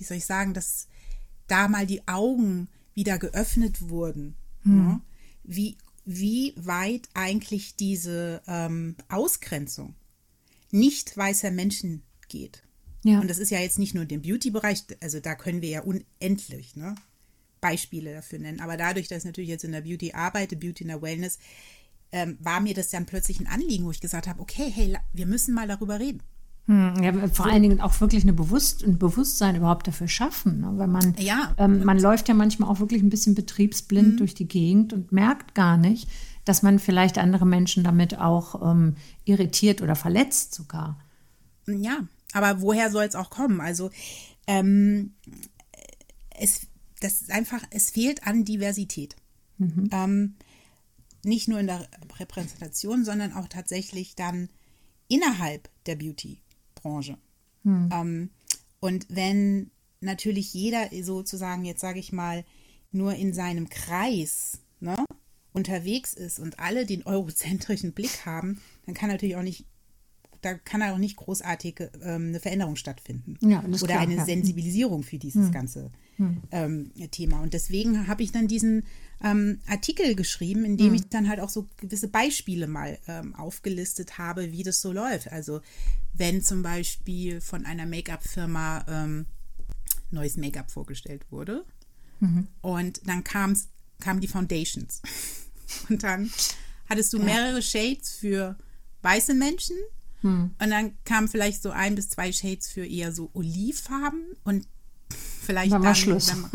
wie 0.02 0.04
soll 0.04 0.16
ich 0.16 0.26
sagen, 0.26 0.52
dass 0.52 0.88
da 1.46 1.68
mal 1.68 1.87
die 1.87 2.06
Augen 2.08 2.68
wieder 2.94 3.18
geöffnet 3.18 3.88
wurden. 3.88 4.37
Hm. 4.62 4.87
Ne? 4.87 5.00
Wie, 5.44 5.76
wie 6.05 6.55
weit 6.57 7.09
eigentlich 7.14 7.76
diese 7.76 8.42
ähm, 8.46 8.96
Ausgrenzung 9.09 9.94
nicht 10.70 11.16
weißer 11.16 11.50
Menschen 11.50 12.02
geht. 12.28 12.62
Ja. 13.05 13.20
Und 13.20 13.28
das 13.28 13.38
ist 13.38 13.50
ja 13.50 13.61
jetzt 13.61 13.78
nicht 13.78 13.94
nur 13.94 14.09
im 14.11 14.22
Beauty-Bereich, 14.22 14.85
also 15.00 15.20
da 15.20 15.35
können 15.35 15.61
wir 15.61 15.68
ja 15.68 15.83
unendlich 15.83 16.76
ne, 16.76 16.94
Beispiele 17.61 18.14
dafür 18.14 18.38
nennen. 18.38 18.61
Aber 18.61 18.76
dadurch, 18.76 19.09
dass 19.09 19.18
ich 19.18 19.24
natürlich 19.24 19.50
jetzt 19.50 19.64
in 19.64 19.72
der 19.72 19.83
Beauty 19.83 20.12
arbeite, 20.12 20.57
Beauty 20.57 20.85
in 20.85 20.88
der 20.88 21.02
Wellness, 21.02 21.38
ähm, 22.11 22.38
war 22.40 22.61
mir 22.61 22.74
das 22.74 22.90
dann 22.90 23.07
plötzlich 23.07 23.40
ein 23.40 23.46
Anliegen, 23.46 23.85
wo 23.85 23.90
ich 23.90 24.00
gesagt 24.00 24.26
habe, 24.26 24.40
okay, 24.40 24.70
hey, 24.70 24.96
wir 25.12 25.26
müssen 25.26 25.55
mal 25.55 25.68
darüber 25.68 25.98
reden. 25.98 26.22
Hm, 26.66 27.03
ja, 27.03 27.12
vor 27.29 27.46
allen 27.46 27.62
Dingen 27.62 27.81
auch 27.81 28.01
wirklich 28.01 28.22
eine 28.22 28.33
Bewusst 28.33 28.85
ein 28.85 28.98
Bewusstsein 28.98 29.57
überhaupt 29.57 29.88
dafür 29.88 30.07
schaffen. 30.09 30.61
Ne? 30.61 30.72
Weil 30.77 30.87
man, 30.87 31.14
ja, 31.18 31.55
ähm, 31.59 31.85
man 31.85 31.98
läuft 31.98 32.29
ja 32.29 32.35
manchmal 32.35 32.70
auch 32.70 32.79
wirklich 32.79 33.03
ein 33.03 33.11
bisschen 33.11 33.35
betriebsblind 33.35 34.12
mhm. 34.12 34.16
durch 34.18 34.35
die 34.35 34.46
Gegend 34.46 34.92
und 34.92 35.11
merkt 35.11 35.55
gar 35.55 35.77
nicht, 35.77 36.09
dass 36.44 36.62
man 36.62 36.79
vielleicht 36.79 37.18
andere 37.18 37.46
Menschen 37.46 37.83
damit 37.83 38.18
auch 38.18 38.70
ähm, 38.70 38.96
irritiert 39.25 39.83
oder 39.83 39.96
verletzt 39.96 40.55
sogar. 40.55 40.98
Ja, 41.66 42.07
aber 42.33 42.61
woher 42.61 42.90
soll 42.90 43.05
es 43.05 43.14
auch 43.14 43.31
kommen? 43.31 43.61
Also 43.61 43.90
ähm, 44.46 45.14
es, 46.31 46.66
das 47.01 47.22
ist 47.22 47.31
einfach, 47.31 47.62
es 47.70 47.90
fehlt 47.90 48.27
an 48.27 48.44
Diversität. 48.44 49.16
Mhm. 49.59 49.88
Ähm, 49.92 50.35
nicht 51.25 51.48
nur 51.48 51.61
in 51.61 51.66
der 51.66 51.87
Repräsentation, 52.18 53.05
sondern 53.05 53.33
auch 53.33 53.48
tatsächlich 53.48 54.14
dann 54.16 54.48
innerhalb 55.09 55.68
der 55.87 55.96
Beauty. 55.96 56.41
Branche. 56.83 57.16
Hm. 57.64 57.88
Ähm, 57.92 58.31
und 58.81 59.07
wenn 59.09 59.71
natürlich 60.01 60.53
jeder 60.53 60.88
sozusagen, 61.03 61.64
jetzt 61.64 61.81
sage 61.81 62.01
ich 62.01 62.12
mal, 62.12 62.45
nur 62.90 63.14
in 63.14 63.33
seinem 63.33 63.68
Kreis 63.68 64.59
ne, 64.81 64.97
unterwegs 65.53 66.14
ist 66.14 66.38
und 66.38 66.59
alle 66.59 66.85
den 66.85 67.05
eurozentrischen 67.05 67.92
Blick 67.95 68.27
haben, 68.27 68.61
dann 68.87 68.95
kann 68.95 69.09
natürlich 69.09 69.37
auch 69.37 69.42
nicht 69.42 69.66
da 70.42 70.55
kann 70.55 70.83
auch 70.83 70.99
nicht 70.99 71.16
großartige 71.16 71.92
ähm, 72.03 72.31
eine 72.31 72.40
Veränderung 72.40 72.75
stattfinden. 72.75 73.38
Ja, 73.49 73.64
Oder 73.64 73.79
klar, 73.79 74.01
eine 74.01 74.16
ja. 74.16 74.25
Sensibilisierung 74.25 75.05
für 75.05 75.16
dieses 75.16 75.53
ganze 75.53 75.92
ähm, 76.51 76.90
Thema. 77.11 77.40
Und 77.42 77.55
deswegen 77.55 78.07
habe 78.07 78.23
ich 78.23 78.33
dann 78.33 78.49
diesen 78.49 78.85
ähm, 79.23 79.61
Artikel 79.66 80.14
geschrieben, 80.14 80.64
in 80.64 80.77
dem 80.77 80.95
ich 80.95 81.09
dann 81.09 81.29
halt 81.29 81.40
auch 81.40 81.49
so 81.49 81.68
gewisse 81.77 82.09
Beispiele 82.09 82.66
mal 82.66 82.99
ähm, 83.07 83.35
aufgelistet 83.35 84.18
habe, 84.18 84.53
wie 84.53 84.62
das 84.62 84.81
so 84.81 84.92
läuft. 84.92 85.31
Also 85.31 85.61
wenn 86.14 86.42
zum 86.42 86.62
Beispiel 86.62 87.40
von 87.40 87.64
einer 87.64 87.87
Make-up-Firma 87.87 88.85
ähm, 88.88 89.27
neues 90.11 90.37
Make-up 90.37 90.70
vorgestellt 90.70 91.25
wurde 91.31 91.64
und 92.61 93.01
dann 93.09 93.25
kam's, 93.25 93.68
kamen 94.01 94.20
die 94.20 94.29
Foundations. 94.29 95.03
Und 95.88 96.03
dann 96.03 96.31
hattest 96.87 97.14
du 97.14 97.18
mehrere 97.18 97.62
Shades 97.62 98.11
für 98.11 98.59
weiße 99.01 99.33
Menschen 99.33 99.75
und 100.22 100.70
dann 100.70 100.92
kamen 101.05 101.29
vielleicht 101.29 101.62
so 101.62 101.70
ein 101.70 101.94
bis 101.96 102.11
zwei 102.11 102.31
Shades 102.31 102.68
für 102.68 102.87
eher 102.87 103.11
so 103.11 103.31
Olivfarben 103.33 104.37
und 104.44 104.68
vielleicht 105.40 105.72
Dann 105.72 105.83
dann, 105.83 105.94
Schluss. 105.96 106.27
Dann, 106.27 106.48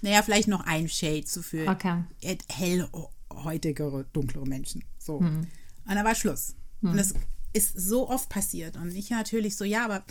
naja, 0.00 0.22
vielleicht 0.22 0.48
noch 0.48 0.64
ein 0.64 0.88
Shade 0.88 1.24
so 1.26 1.42
für 1.42 1.68
Okay. 1.68 2.04
hellhäutigere, 2.48 4.06
dunklere 4.12 4.46
Menschen. 4.46 4.84
So. 4.98 5.20
Hm. 5.20 5.46
Und 5.86 5.94
da 5.94 6.04
war 6.04 6.14
Schluss. 6.14 6.54
Und 6.80 6.96
das 6.96 7.14
ist 7.52 7.78
so 7.78 8.08
oft 8.08 8.28
passiert. 8.28 8.76
Und 8.76 8.94
ich 8.94 9.10
natürlich 9.10 9.56
so, 9.56 9.64
ja, 9.64 9.84
aber 9.84 10.04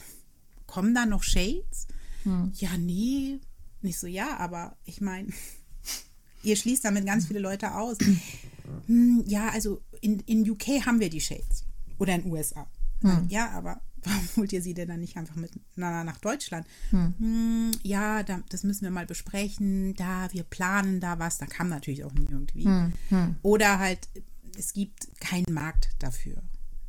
kommen 0.68 0.94
da 0.94 1.06
noch 1.06 1.24
Shades? 1.24 1.88
Hm. 2.24 2.52
Ja, 2.56 2.78
nee. 2.78 3.40
Nicht 3.82 4.00
so, 4.00 4.08
ja, 4.08 4.38
aber 4.38 4.78
ich 4.86 5.02
meine, 5.02 5.30
ihr 6.44 6.56
schließt 6.56 6.86
damit 6.86 7.06
ganz 7.06 7.28
viele 7.28 7.40
Leute 7.40 7.74
aus. 7.74 7.98
Hm, 8.86 9.24
ja, 9.26 9.50
also 9.50 9.82
in, 10.02 10.20
in 10.22 10.50
UK 10.50 10.86
haben 10.86 11.00
wir 11.00 11.10
die 11.10 11.22
Shades. 11.22 11.66
Oder 11.98 12.16
in 12.16 12.32
USA. 12.32 12.68
Hm. 13.02 13.28
Ja, 13.30 13.50
aber 13.52 13.82
warum 14.04 14.28
holt 14.38 14.54
ihr 14.54 14.62
sie 14.62 14.74
denn 14.74 14.88
dann 14.88 15.00
nicht 15.00 15.18
einfach 15.18 15.36
mit 15.36 15.52
na, 15.76 16.04
nach 16.04 16.18
Deutschland? 16.18 16.68
Hm, 16.92 17.72
ja, 17.84 18.24
da, 18.24 18.42
das 18.50 18.64
müssen 18.64 18.84
wir 18.84 18.92
mal 18.92 19.06
besprechen. 19.06 19.96
Da, 19.96 20.30
wir 20.32 20.44
planen 20.44 21.00
da 21.00 21.20
was. 21.20 21.38
Da 21.38 21.48
kam 21.48 21.70
natürlich 21.70 22.04
auch 22.04 22.14
nie 22.14 22.28
irgendwie. 22.30 22.64
Oder 23.42 23.80
halt, 23.80 24.08
es 24.58 24.74
gibt 24.74 25.20
keinen 25.20 25.54
Markt 25.54 25.90
dafür. 26.00 26.42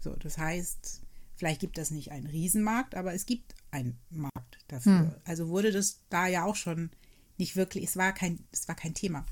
So, 0.02 0.16
das 0.16 0.36
heißt, 0.36 1.00
vielleicht 1.36 1.60
gibt 1.60 1.78
es 1.78 1.90
nicht 1.90 2.10
einen 2.10 2.26
Riesenmarkt, 2.26 2.94
aber 2.94 3.14
es 3.14 3.24
gibt 3.24 3.54
einen 3.70 3.98
Markt 4.10 4.58
dafür. 4.68 5.20
Also 5.24 5.48
wurde 5.48 5.70
das 5.70 6.00
da 6.10 6.26
ja 6.26 6.44
auch 6.44 6.56
schon 6.56 6.90
nicht 7.38 7.56
wirklich, 7.56 7.84
es 7.84 7.96
war 7.96 8.12
kein, 8.12 8.40
es 8.50 8.68
war 8.68 8.74
kein 8.74 8.94
Thema. 8.94 9.24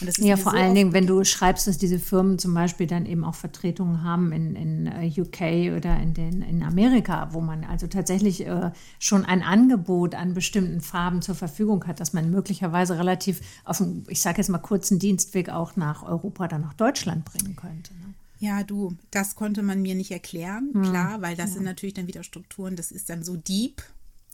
Und 0.00 0.08
das 0.08 0.18
ist 0.18 0.24
Ja, 0.24 0.36
vor 0.36 0.52
so 0.52 0.58
allen 0.58 0.74
Dingen, 0.74 0.92
wenn 0.92 1.06
du 1.06 1.22
schreibst, 1.24 1.66
dass 1.66 1.78
diese 1.78 1.98
Firmen 1.98 2.38
zum 2.38 2.54
Beispiel 2.54 2.86
dann 2.86 3.06
eben 3.06 3.24
auch 3.24 3.34
Vertretungen 3.34 4.02
haben 4.02 4.32
in, 4.32 4.56
in 4.56 4.86
äh, 4.86 5.20
UK 5.20 5.76
oder 5.76 6.00
in, 6.00 6.14
den, 6.14 6.42
in 6.42 6.62
Amerika, 6.62 7.28
wo 7.32 7.40
man 7.40 7.64
also 7.64 7.86
tatsächlich 7.86 8.46
äh, 8.46 8.72
schon 8.98 9.24
ein 9.24 9.42
Angebot 9.42 10.14
an 10.14 10.34
bestimmten 10.34 10.80
Farben 10.80 11.22
zur 11.22 11.34
Verfügung 11.34 11.86
hat, 11.86 12.00
dass 12.00 12.12
man 12.12 12.30
möglicherweise 12.30 12.98
relativ 12.98 13.40
auf 13.64 13.80
einem, 13.80 14.04
ich 14.08 14.20
sage 14.20 14.38
jetzt 14.38 14.48
mal, 14.48 14.58
kurzen 14.58 14.98
Dienstweg 14.98 15.50
auch 15.50 15.76
nach 15.76 16.02
Europa 16.02 16.44
oder 16.44 16.58
nach 16.58 16.74
Deutschland 16.74 17.24
bringen 17.24 17.54
könnte. 17.54 17.94
Ne? 17.94 18.14
Ja, 18.44 18.62
du, 18.62 18.94
das 19.10 19.34
konnte 19.36 19.62
man 19.62 19.80
mir 19.80 19.94
nicht 19.94 20.10
erklären, 20.10 20.70
klar, 20.82 21.22
weil 21.22 21.34
das 21.34 21.54
sind 21.54 21.64
natürlich 21.64 21.94
dann 21.94 22.06
wieder 22.06 22.22
Strukturen, 22.22 22.76
das 22.76 22.92
ist 22.92 23.08
dann 23.08 23.22
so 23.24 23.36
deep. 23.36 23.82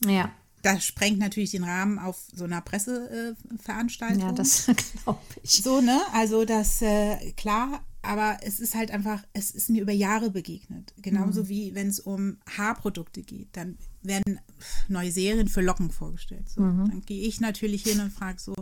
Ja, 0.04 0.32
Das 0.62 0.84
sprengt 0.84 1.18
natürlich 1.18 1.52
den 1.52 1.62
Rahmen 1.62 1.98
auf 1.98 2.18
so 2.34 2.42
einer 2.44 2.60
Presseveranstaltung. 2.60 4.20
Äh, 4.22 4.26
ja, 4.26 4.32
das 4.32 4.66
glaube 5.04 5.20
ich. 5.42 5.62
So, 5.62 5.80
ne? 5.80 6.00
Also 6.12 6.44
das, 6.44 6.82
äh, 6.82 7.32
klar, 7.36 7.84
aber 8.02 8.38
es 8.42 8.58
ist 8.58 8.74
halt 8.74 8.90
einfach, 8.90 9.22
es 9.32 9.52
ist 9.52 9.70
mir 9.70 9.80
über 9.82 9.92
Jahre 9.92 10.30
begegnet. 10.30 10.92
Genauso 10.96 11.48
wie 11.48 11.74
wenn 11.76 11.86
es 11.88 12.00
um 12.00 12.38
Haarprodukte 12.56 13.22
geht. 13.22 13.56
Dann 13.56 13.78
werden 14.02 14.40
neue 14.88 15.12
Serien 15.12 15.48
für 15.48 15.60
Locken 15.60 15.90
vorgestellt. 15.90 16.48
So. 16.48 16.62
Dann 16.62 17.02
gehe 17.06 17.28
ich 17.28 17.40
natürlich 17.40 17.84
hin 17.84 18.00
und 18.00 18.12
frage 18.12 18.40
so, 18.40 18.54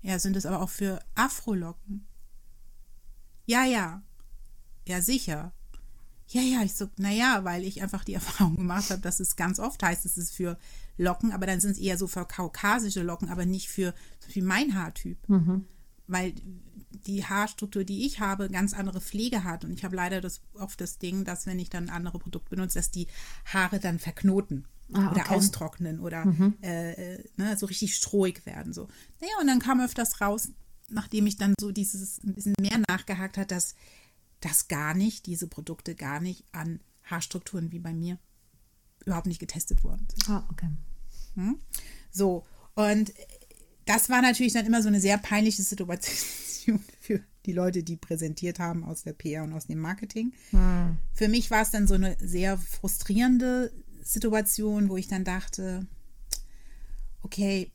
ja, 0.00 0.18
sind 0.18 0.36
es 0.36 0.46
aber 0.46 0.62
auch 0.62 0.70
für 0.70 1.00
Afrolocken? 1.14 2.06
Ja, 3.46 3.64
ja. 3.64 4.02
Ja, 4.86 5.00
sicher. 5.00 5.52
Ja, 6.28 6.40
ja, 6.40 6.62
ich 6.62 6.74
so, 6.74 6.88
naja, 6.96 7.44
weil 7.44 7.64
ich 7.64 7.82
einfach 7.82 8.04
die 8.04 8.14
Erfahrung 8.20 8.56
gemacht 8.56 8.90
habe, 8.90 9.02
dass 9.02 9.20
es 9.20 9.36
ganz 9.36 9.58
oft 9.58 9.82
heißt, 9.82 10.04
es 10.06 10.16
ist 10.16 10.34
für 10.34 10.58
Locken, 10.98 11.32
aber 11.32 11.46
dann 11.46 11.60
sind 11.60 11.72
es 11.72 11.78
eher 11.78 11.98
so 11.98 12.06
für 12.06 12.24
kaukasische 12.24 13.02
Locken, 13.02 13.28
aber 13.28 13.44
nicht 13.46 13.68
für 13.68 13.92
zum 14.20 14.28
Beispiel 14.28 14.44
mein 14.44 14.74
Haartyp. 14.74 15.18
Weil 16.06 16.34
die 17.06 17.24
Haarstruktur, 17.24 17.84
die 17.84 18.06
ich 18.06 18.20
habe, 18.20 18.48
ganz 18.50 18.74
andere 18.74 19.00
Pflege 19.00 19.44
hat. 19.44 19.64
Und 19.64 19.72
ich 19.72 19.84
habe 19.84 19.96
leider 19.96 20.20
das, 20.20 20.42
oft 20.54 20.80
das 20.80 20.98
Ding, 20.98 21.24
dass 21.24 21.46
wenn 21.46 21.58
ich 21.58 21.70
dann 21.70 21.88
andere 21.88 22.18
Produkte 22.18 22.50
benutze, 22.50 22.78
dass 22.78 22.90
die 22.90 23.06
Haare 23.46 23.80
dann 23.80 23.98
verknoten 23.98 24.66
Ah, 24.94 25.10
oder 25.10 25.22
okay. 25.22 25.34
austrocknen 25.36 26.00
oder 26.00 26.26
äh, 26.62 27.14
äh, 27.14 27.24
ne, 27.36 27.56
so 27.56 27.64
richtig 27.66 27.94
strohig 27.96 28.44
werden. 28.44 28.74
So. 28.74 28.88
Naja, 29.20 29.32
und 29.40 29.46
dann 29.46 29.58
kam 29.58 29.80
öfters 29.80 30.20
raus, 30.20 30.50
nachdem 30.90 31.26
ich 31.26 31.36
dann 31.38 31.54
so 31.58 31.72
dieses 31.72 32.22
ein 32.22 32.34
bisschen 32.34 32.54
mehr 32.60 32.78
nachgehakt 32.88 33.38
hat, 33.38 33.50
dass 33.50 33.74
das 34.44 34.68
gar 34.68 34.94
nicht, 34.94 35.26
diese 35.26 35.46
Produkte 35.46 35.94
gar 35.94 36.20
nicht 36.20 36.44
an 36.52 36.80
Haarstrukturen 37.04 37.72
wie 37.72 37.78
bei 37.78 37.92
mir 37.92 38.18
überhaupt 39.04 39.26
nicht 39.26 39.40
getestet 39.40 39.82
worden 39.82 40.06
sind. 40.10 40.28
Ah, 40.28 40.46
okay. 40.50 40.68
So, 42.10 42.44
und 42.74 43.12
das 43.86 44.08
war 44.10 44.22
natürlich 44.22 44.52
dann 44.52 44.66
immer 44.66 44.82
so 44.82 44.88
eine 44.88 45.00
sehr 45.00 45.18
peinliche 45.18 45.62
Situation 45.62 46.80
für 47.00 47.20
die 47.46 47.52
Leute, 47.52 47.82
die 47.82 47.96
präsentiert 47.96 48.60
haben 48.60 48.84
aus 48.84 49.02
der 49.02 49.14
PR 49.14 49.42
und 49.42 49.52
aus 49.52 49.66
dem 49.66 49.78
Marketing. 49.78 50.32
Für 51.12 51.28
mich 51.28 51.50
war 51.50 51.62
es 51.62 51.70
dann 51.70 51.88
so 51.88 51.94
eine 51.94 52.16
sehr 52.20 52.58
frustrierende 52.58 53.72
Situation, 54.02 54.88
wo 54.88 54.96
ich 54.96 55.08
dann 55.08 55.24
dachte, 55.24 55.86
okay, 57.22 57.70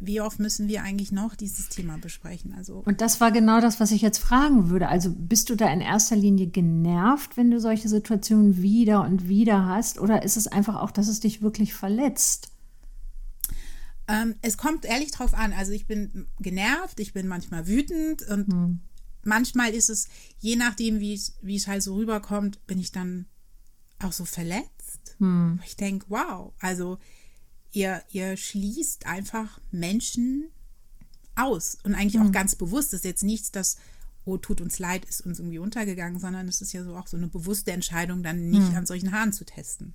wie 0.00 0.20
oft 0.20 0.38
müssen 0.38 0.68
wir 0.68 0.82
eigentlich 0.82 1.12
noch 1.12 1.34
dieses 1.34 1.68
Thema 1.68 1.98
besprechen? 1.98 2.54
Also 2.54 2.82
Und 2.84 3.00
das 3.00 3.20
war 3.20 3.30
genau 3.30 3.60
das, 3.60 3.80
was 3.80 3.90
ich 3.90 4.02
jetzt 4.02 4.18
fragen 4.18 4.70
würde. 4.70 4.88
Also 4.88 5.12
bist 5.14 5.50
du 5.50 5.56
da 5.56 5.72
in 5.72 5.80
erster 5.80 6.16
Linie 6.16 6.46
genervt, 6.46 7.36
wenn 7.36 7.50
du 7.50 7.60
solche 7.60 7.88
Situationen 7.88 8.62
wieder 8.62 9.02
und 9.04 9.28
wieder 9.28 9.66
hast? 9.66 9.98
Oder 9.98 10.22
ist 10.22 10.36
es 10.36 10.46
einfach 10.46 10.76
auch, 10.76 10.90
dass 10.90 11.08
es 11.08 11.20
dich 11.20 11.42
wirklich 11.42 11.74
verletzt? 11.74 12.50
Ähm, 14.08 14.34
es 14.42 14.56
kommt 14.56 14.84
ehrlich 14.84 15.10
drauf 15.10 15.34
an. 15.34 15.52
Also 15.52 15.72
ich 15.72 15.86
bin 15.86 16.26
genervt, 16.40 16.98
ich 16.98 17.12
bin 17.12 17.28
manchmal 17.28 17.66
wütend 17.66 18.26
und 18.28 18.80
manchmal 19.22 19.70
ist 19.70 19.90
es, 19.90 20.08
je 20.40 20.56
nachdem, 20.56 20.98
wie 20.98 21.14
es, 21.14 21.36
wie 21.42 21.56
es 21.56 21.68
halt 21.68 21.82
so 21.82 21.94
rüberkommt, 21.94 22.66
bin 22.66 22.78
ich 22.78 22.90
dann 22.90 23.26
auch 24.00 24.12
so 24.12 24.24
verletzt. 24.24 25.16
Ich 25.64 25.76
denke, 25.76 26.06
wow, 26.08 26.52
also 26.58 26.98
ihr, 27.72 28.02
ihr 28.10 28.36
schließt 28.36 29.06
einfach 29.06 29.60
Menschen 29.70 30.48
aus 31.34 31.78
und 31.82 31.94
eigentlich 31.94 32.20
auch 32.20 32.30
ganz 32.32 32.54
bewusst. 32.54 32.92
Das 32.92 33.00
ist 33.00 33.04
jetzt 33.04 33.24
nichts, 33.24 33.50
das, 33.50 33.78
oh, 34.24 34.36
tut 34.36 34.60
uns 34.60 34.78
leid, 34.78 35.04
ist 35.04 35.24
uns 35.26 35.38
irgendwie 35.38 35.58
untergegangen, 35.58 36.20
sondern 36.20 36.48
es 36.48 36.60
ist 36.60 36.72
ja 36.72 36.84
so 36.84 36.96
auch 36.96 37.06
so 37.06 37.16
eine 37.16 37.28
bewusste 37.28 37.72
Entscheidung, 37.72 38.22
dann 38.22 38.50
nicht 38.50 38.74
an 38.74 38.86
solchen 38.86 39.12
Haaren 39.12 39.32
zu 39.32 39.44
testen. 39.44 39.94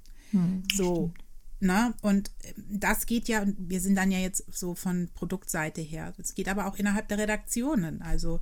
so, 0.75 1.13
ne? 1.59 1.93
Und 2.01 2.31
ähm, 2.43 2.79
das 2.79 3.05
geht 3.05 3.27
ja, 3.27 3.41
und 3.41 3.55
wir 3.69 3.79
sind 3.79 3.95
dann 3.95 4.11
ja 4.11 4.19
jetzt 4.19 4.45
so 4.51 4.75
von 4.75 5.09
Produktseite 5.13 5.81
her. 5.81 6.13
Es 6.17 6.35
geht 6.35 6.49
aber 6.49 6.67
auch 6.67 6.75
innerhalb 6.75 7.07
der 7.07 7.19
Redaktionen. 7.19 8.01
Also, 8.01 8.39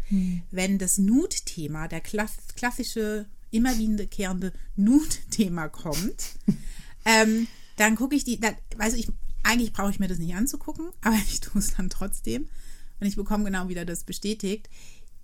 wenn 0.52 0.78
das 0.78 0.98
Nude-Thema, 0.98 1.88
der 1.88 2.02
klass 2.02 2.34
klassische, 2.56 3.26
immer 3.52 3.78
wiederkehrende 3.78 4.54
Nude-Thema 4.76 5.70
kommt, 5.70 6.36
ähm, 7.06 7.48
dann 7.78 7.96
gucke 7.96 8.16
ich 8.16 8.24
die, 8.24 8.40
da, 8.40 8.52
also 8.78 8.98
ich, 8.98 9.10
eigentlich 9.46 9.74
brauche 9.74 9.92
ich 9.92 10.00
mir 10.00 10.08
das 10.08 10.18
nicht 10.18 10.36
anzugucken, 10.36 10.90
aber 11.02 11.16
ich 11.16 11.40
tue 11.40 11.60
es 11.60 11.76
dann 11.76 11.90
trotzdem. 11.90 12.48
Und 13.00 13.08
ich 13.08 13.16
bekomme 13.16 13.46
genau 13.46 13.70
wieder 13.70 13.86
das 13.86 14.04
bestätigt. 14.04 14.70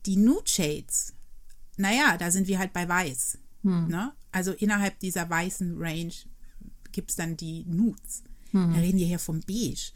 Die 0.06 0.18
Nude 0.18 0.46
Shades, 0.46 1.14
naja, 1.78 2.18
da 2.18 2.32
sind 2.32 2.48
wir 2.48 2.60
halt 2.60 2.74
bei 2.74 2.88
weiß. 2.88 3.38
Ne? 3.88 4.14
Also 4.32 4.52
innerhalb 4.52 5.00
dieser 5.00 5.30
weißen 5.30 5.76
Range 5.78 6.14
gibt 6.92 7.12
es 7.12 7.16
dann 7.16 7.38
die 7.38 7.64
Nudes. 7.66 8.24
Da 8.74 8.80
reden 8.80 9.00
wir 9.00 9.08
hier 9.08 9.20
vom 9.20 9.40
Beige. 9.42 9.92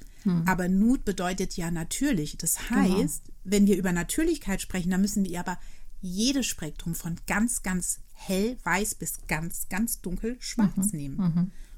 Aber 0.45 0.69
Nude 0.69 1.03
bedeutet 1.03 1.57
ja 1.57 1.69
natürlich. 1.71 2.37
Das 2.37 2.69
heißt, 2.69 3.23
wenn 3.43 3.67
wir 3.67 3.77
über 3.77 3.91
Natürlichkeit 3.91 4.61
sprechen, 4.61 4.89
dann 4.91 5.01
müssen 5.01 5.25
wir 5.25 5.39
aber 5.39 5.59
jedes 6.01 6.45
Spektrum 6.45 6.95
von 6.95 7.17
ganz, 7.27 7.61
ganz 7.63 7.99
hell 8.13 8.57
weiß 8.63 8.95
bis 8.95 9.27
ganz, 9.27 9.67
ganz 9.69 10.01
dunkel 10.01 10.37
schwarz 10.39 10.93
nehmen. 10.93 11.17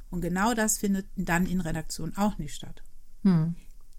Und 0.10 0.22
genau 0.22 0.54
das 0.54 0.78
findet 0.78 1.08
dann 1.16 1.46
in 1.46 1.62
Redaktion 1.62 2.16
auch 2.16 2.38
nicht 2.38 2.56
statt. 2.56 2.84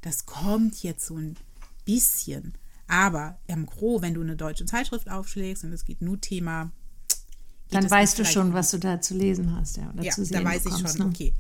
Das 0.01 0.27
kommt 0.27 0.83
jetzt 0.83 1.07
so 1.07 1.17
ein 1.17 1.37
bisschen. 1.85 2.55
Aber 2.87 3.39
im 3.47 3.67
Gro, 3.67 4.01
wenn 4.01 4.15
du 4.15 4.23
eine 4.23 4.37
deutsche 4.37 4.65
Zeitschrift 4.65 5.11
aufschlägst 5.11 5.65
und 5.65 5.73
es 5.73 5.85
geht 5.85 6.01
nur 6.01 6.21
Thema. 6.21 6.73
geht 7.69 7.83
Dann 7.83 7.91
weißt 7.91 8.19
du 8.19 8.25
schon, 8.25 8.55
was 8.55 8.71
du 8.71 8.79
da 8.79 9.01
zu 9.01 9.15
lesen 9.15 9.55
hast, 9.55 9.77
ja. 9.77 9.91
Oder 9.91 10.05
ja, 10.05 10.13
zu 10.13 10.25
sehen 10.25 10.43
da 10.43 10.51
weiß 10.51 10.65
ich 10.65 10.73
bekommst, 10.73 10.97
schon, 10.97 11.07
ne? 11.07 11.13
okay. 11.13 11.35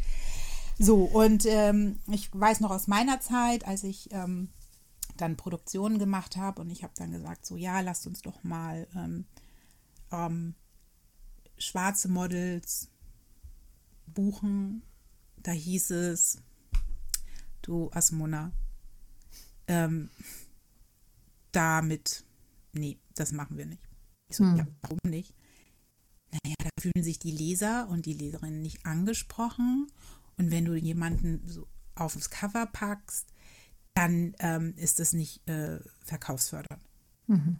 So, 0.79 1.05
und 1.05 1.45
ähm, 1.47 1.99
ich 2.07 2.29
weiß 2.33 2.61
noch 2.61 2.71
aus 2.71 2.87
meiner 2.87 3.21
Zeit, 3.21 3.67
als 3.67 3.83
ich 3.83 4.13
ähm, 4.13 4.51
dann 5.17 5.37
Produktionen 5.37 5.99
gemacht 5.99 6.37
habe 6.37 6.61
und 6.61 6.71
ich 6.71 6.83
habe 6.83 6.93
dann 6.97 7.11
gesagt, 7.11 7.47
so 7.47 7.57
ja, 7.57 7.81
lasst 7.81 8.07
uns 8.07 8.23
doch 8.23 8.45
mal 8.45 8.87
ähm, 8.95 9.25
ähm, 10.13 10.55
schwarze 11.57 12.09
Models 12.09 12.89
buchen. 14.15 14.83
Da 15.37 15.53
hieß 15.53 15.91
es, 15.91 16.39
du 17.63 17.91
Asmona, 17.93 18.53
ähm, 19.67 20.11
damit, 21.53 22.25
nee, 22.73 22.99
das 23.15 23.33
machen 23.33 23.57
wir 23.57 23.67
nicht. 23.67 23.83
Ich 24.29 24.37
so, 24.37 24.45
hm. 24.45 24.57
ja, 24.57 24.67
warum 24.83 24.99
nicht? 25.05 25.35
Naja, 26.31 26.57
da 26.59 26.69
fühlen 26.81 27.03
sich 27.03 27.19
die 27.19 27.31
Leser 27.31 27.89
und 27.89 28.07
die 28.07 28.13
Leserinnen 28.13 28.61
nicht 28.61 28.85
angesprochen. 28.85 29.87
Und 30.37 30.51
wenn 30.51 30.65
du 30.65 30.75
jemanden 30.75 31.49
so 31.49 31.67
aufs 31.95 32.31
Cover 32.31 32.67
packst, 32.67 33.33
dann 33.95 34.35
ähm, 34.39 34.75
ist 34.77 35.01
das 35.01 35.13
nicht 35.13 35.49
äh, 35.49 35.81
verkaufsfördernd. 36.05 36.83
Mhm. 37.27 37.59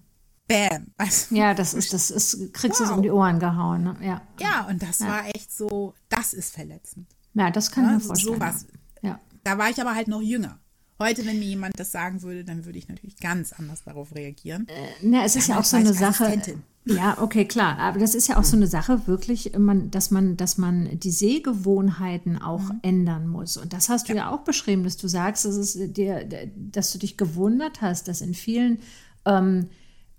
Bam. 0.49 0.87
Also, 0.97 1.35
ja, 1.35 1.55
das 1.55 1.75
ist, 1.75 1.93
das 1.93 2.11
ist, 2.11 2.53
kriegst 2.55 2.81
du 2.81 2.85
wow. 2.85 2.91
es 2.91 2.97
um 2.97 3.03
die 3.03 3.11
Ohren 3.11 3.39
gehauen. 3.39 3.85
Ne? 3.85 3.97
Ja. 4.03 4.23
ja, 4.41 4.67
und 4.69 4.83
das 4.83 4.99
ja. 5.01 5.09
war 5.09 5.27
echt 5.27 5.53
so, 5.53 5.95
das 6.09 6.33
ist 6.33 6.55
verletzend. 6.55 7.07
Ja, 7.35 7.51
das 7.51 7.71
kann 7.71 7.85
ja, 7.85 7.91
ich 7.91 7.97
mir 7.99 8.01
vorstellen. 8.01 8.35
Sowas. 8.35 8.67
Ja. 9.03 9.21
Da 9.45 9.59
war 9.59 9.71
ich 9.71 9.81
aber 9.81 9.95
halt 9.95 10.09
noch 10.09 10.23
jünger. 10.23 10.59
Heute, 11.01 11.25
wenn 11.25 11.39
mir 11.39 11.45
jemand 11.45 11.79
das 11.79 11.93
sagen 11.93 12.23
würde, 12.23 12.45
dann 12.45 12.65
würde 12.65 12.77
ich 12.77 12.89
natürlich 12.89 13.19
ganz 13.19 13.53
anders 13.53 13.85
darauf 13.85 14.13
reagieren. 14.17 14.67
Äh, 14.67 14.89
na, 15.03 15.25
es 15.25 15.37
ist 15.37 15.47
ja 15.47 15.61
auch 15.61 15.65
so 15.65 15.77
eine 15.77 15.95
Sache. 15.95 16.43
Ja, 16.87 17.19
okay, 17.21 17.45
klar. 17.45 17.79
Aber 17.79 18.01
das 18.01 18.15
ist 18.15 18.27
ja 18.29 18.39
auch 18.39 18.45
so 18.45 18.57
eine 18.57 18.67
Sache, 18.67 19.07
wirklich, 19.07 19.57
man, 19.57 19.91
dass, 19.93 20.11
man, 20.11 20.37
dass 20.37 20.59
man 20.59 20.99
die 20.99 21.11
Sehgewohnheiten 21.13 22.41
auch 22.41 22.63
mhm. 22.63 22.81
ändern 22.83 23.29
muss. 23.29 23.57
Und 23.57 23.73
das 23.73 23.89
hast 23.89 24.09
du 24.09 24.15
ja. 24.15 24.25
ja. 24.25 24.31
auch 24.31 24.41
beschrieben, 24.41 24.83
dass 24.83 24.97
du 24.97 25.07
sagst, 25.07 25.45
dass, 25.45 25.55
es 25.55 25.93
dir, 25.93 26.27
dass 26.57 26.93
du 26.93 26.99
dich 26.99 27.17
gewundert 27.17 27.81
hast, 27.81 28.09
dass 28.09 28.21
in 28.21 28.35
vielen 28.35 28.81
ähm, 29.25 29.69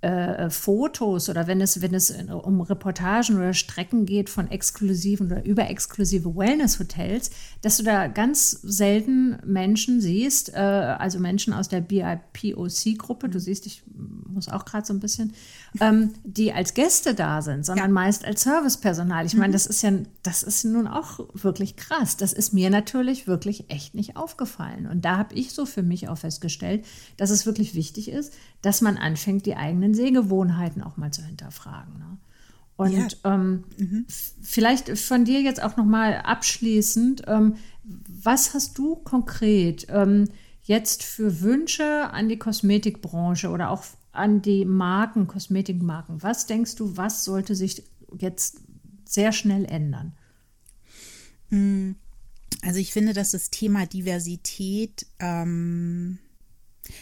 äh, 0.02 0.50
Fotos 0.50 1.28
oder 1.30 1.48
wenn 1.48 1.60
es, 1.60 1.82
wenn 1.82 1.94
es 1.94 2.12
um 2.12 2.62
Reportagen 2.62 3.36
oder 3.36 3.54
Strecken 3.54 4.06
geht 4.06 4.30
von 4.30 4.50
exklusiven 4.50 5.28
oder 5.28 5.44
überexklusive 5.44 6.36
Wellness-Hotels, 6.36 7.32
dass 7.62 7.78
du 7.78 7.84
da 7.84 8.08
ganz 8.08 8.52
selten 8.52 9.38
Menschen 9.46 10.00
siehst, 10.00 10.54
äh, 10.54 10.58
also 10.58 11.20
Menschen 11.20 11.54
aus 11.54 11.68
der 11.68 11.82
BIPOC-Gruppe, 11.82 13.28
du 13.28 13.40
siehst, 13.42 13.66
ich 13.66 13.84
muss 14.30 14.48
auch 14.48 14.64
gerade 14.64 14.86
so 14.86 14.94
ein 14.94 15.02
bisschen, 15.02 15.34
ähm, 15.82 16.14
die 16.24 16.54
als 16.54 16.74
Gäste 16.74 17.14
da 17.14 17.42
sind, 17.42 17.66
sondern 17.66 17.88
ja. 17.88 17.94
meist 17.94 18.24
als 18.24 18.44
Servicepersonal. 18.44 19.26
Ich 19.26 19.36
meine, 19.36 19.50
mhm. 19.50 19.54
das 19.54 19.66
ist 19.66 19.82
ja, 19.82 19.92
das 20.24 20.44
ist 20.44 20.64
nun 20.64 20.88
auch 20.88 21.20
wirklich 21.34 21.76
krass. 21.76 22.16
Das 22.16 22.32
ist 22.32 22.54
mir 22.54 22.70
natürlich 22.70 23.28
wirklich 23.28 23.70
echt 23.70 23.96
nicht 23.96 24.16
aufgefallen. 24.16 24.88
Und 24.88 25.04
da 25.04 25.18
habe 25.18 25.36
ich 25.36 25.52
so 25.52 25.66
für 25.66 25.84
mich 25.84 26.08
auch 26.08 26.18
festgestellt, 26.18 26.86
dass 27.18 27.32
es 27.32 27.46
wirklich 27.46 27.76
wichtig 27.76 28.10
ist, 28.10 28.34
dass 28.62 28.82
man 28.82 28.98
anfängt, 28.98 29.46
die 29.46 29.56
eigenen 29.56 29.89
Sehgewohnheiten 29.94 30.82
auch 30.82 30.98
mal 30.98 31.12
zu 31.12 31.24
hinterfragen. 31.24 31.98
Ne? 31.98 32.18
Und 32.80 33.18
ja. 33.24 33.36
ähm, 33.36 33.66
mhm. 33.78 34.06
vielleicht 34.08 34.98
von 34.98 35.26
dir 35.26 35.42
jetzt 35.42 35.62
auch 35.62 35.76
noch 35.76 35.86
mal 35.86 36.18
abschließend, 36.18 37.24
ähm, 37.28 37.56
was 37.84 38.54
hast 38.54 38.78
du 38.78 38.96
konkret 38.96 39.88
ähm, 39.90 40.30
jetzt 40.64 41.04
für 41.04 41.42
Wünsche 41.42 42.10
an 42.12 42.30
die 42.30 42.40
Kosmetikbranche 42.40 43.50
oder 43.50 43.70
auch 43.72 43.84
an 44.12 44.42
die 44.42 44.64
Marken, 44.64 45.28
Kosmetikmarken? 45.28 46.24
Was 46.24 46.46
denkst 46.46 46.76
du, 46.76 46.96
was 46.96 47.26
sollte 47.26 47.56
sich 47.56 47.84
jetzt 48.18 48.62
sehr 49.06 49.32
schnell 49.32 49.66
ändern? 49.66 50.14
Mm, 51.50 51.92
also 52.62 52.80
ich 52.80 52.94
finde, 52.94 53.14
dass 53.14 53.32
das 53.32 53.50
Thema 53.50 53.88
Diversität 53.88 55.06
ähm, 55.20 56.20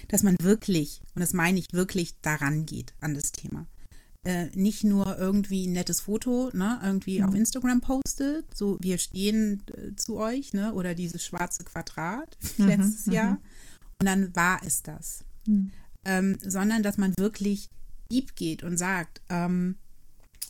dass 0.07 0.23
man 0.23 0.35
wirklich, 0.41 1.01
und 1.15 1.21
das 1.21 1.33
meine 1.33 1.59
ich 1.59 1.67
wirklich, 1.73 2.19
daran 2.21 2.65
geht 2.65 2.93
an 2.99 3.13
das 3.13 3.31
Thema. 3.31 3.67
Äh, 4.23 4.47
nicht 4.55 4.83
nur 4.83 5.17
irgendwie 5.17 5.67
ein 5.67 5.73
nettes 5.73 6.01
Foto, 6.01 6.49
ne, 6.53 6.79
irgendwie 6.83 7.21
mhm. 7.21 7.29
auf 7.29 7.35
Instagram 7.35 7.81
postet, 7.81 8.45
so 8.55 8.77
wir 8.81 8.97
stehen 8.97 9.63
äh, 9.73 9.95
zu 9.95 10.17
euch, 10.17 10.53
ne, 10.53 10.73
oder 10.73 10.95
dieses 10.95 11.25
schwarze 11.25 11.63
Quadrat 11.63 12.37
mhm. 12.57 12.67
letztes 12.67 13.05
mhm. 13.05 13.13
Jahr. 13.13 13.41
Und 13.99 14.05
dann 14.05 14.35
war 14.35 14.59
es 14.65 14.83
das. 14.83 15.23
Mhm. 15.45 15.71
Ähm, 16.05 16.37
sondern 16.43 16.83
dass 16.83 16.97
man 16.97 17.13
wirklich 17.17 17.69
deep 18.11 18.35
geht 18.35 18.63
und 18.63 18.77
sagt, 18.77 19.21
ähm, 19.29 19.75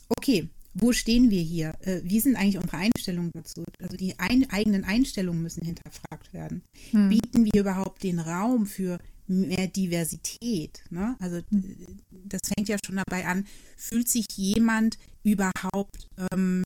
okay, 0.10 0.50
wo 0.74 0.92
stehen 0.92 1.30
wir 1.30 1.42
hier? 1.42 1.74
Äh, 1.82 2.02
wie 2.04 2.20
sind 2.20 2.36
eigentlich 2.36 2.58
unsere 2.58 2.78
Einstellungen 2.78 3.32
dazu? 3.34 3.64
Also 3.82 3.98
die 3.98 4.18
ein, 4.20 4.50
eigenen 4.50 4.84
Einstellungen 4.84 5.42
müssen 5.42 5.66
hinterfragt 5.66 6.34
werden. 6.34 6.64
Hm. 6.92 7.10
Bieten 7.10 7.46
wir 7.46 7.62
überhaupt 7.62 8.04
den 8.04 8.20
Raum 8.20 8.66
für 8.66 9.00
mehr 9.28 9.68
Diversität. 9.68 10.84
Ne? 10.90 11.16
Also 11.20 11.42
hm. 11.50 12.00
das 12.12 12.42
fängt 12.56 12.70
ja 12.70 12.78
schon 12.86 12.98
dabei 12.98 13.26
an, 13.26 13.46
fühlt 13.76 14.08
sich 14.08 14.26
jemand 14.36 14.98
überhaupt 15.24 16.08
ähm, 16.32 16.64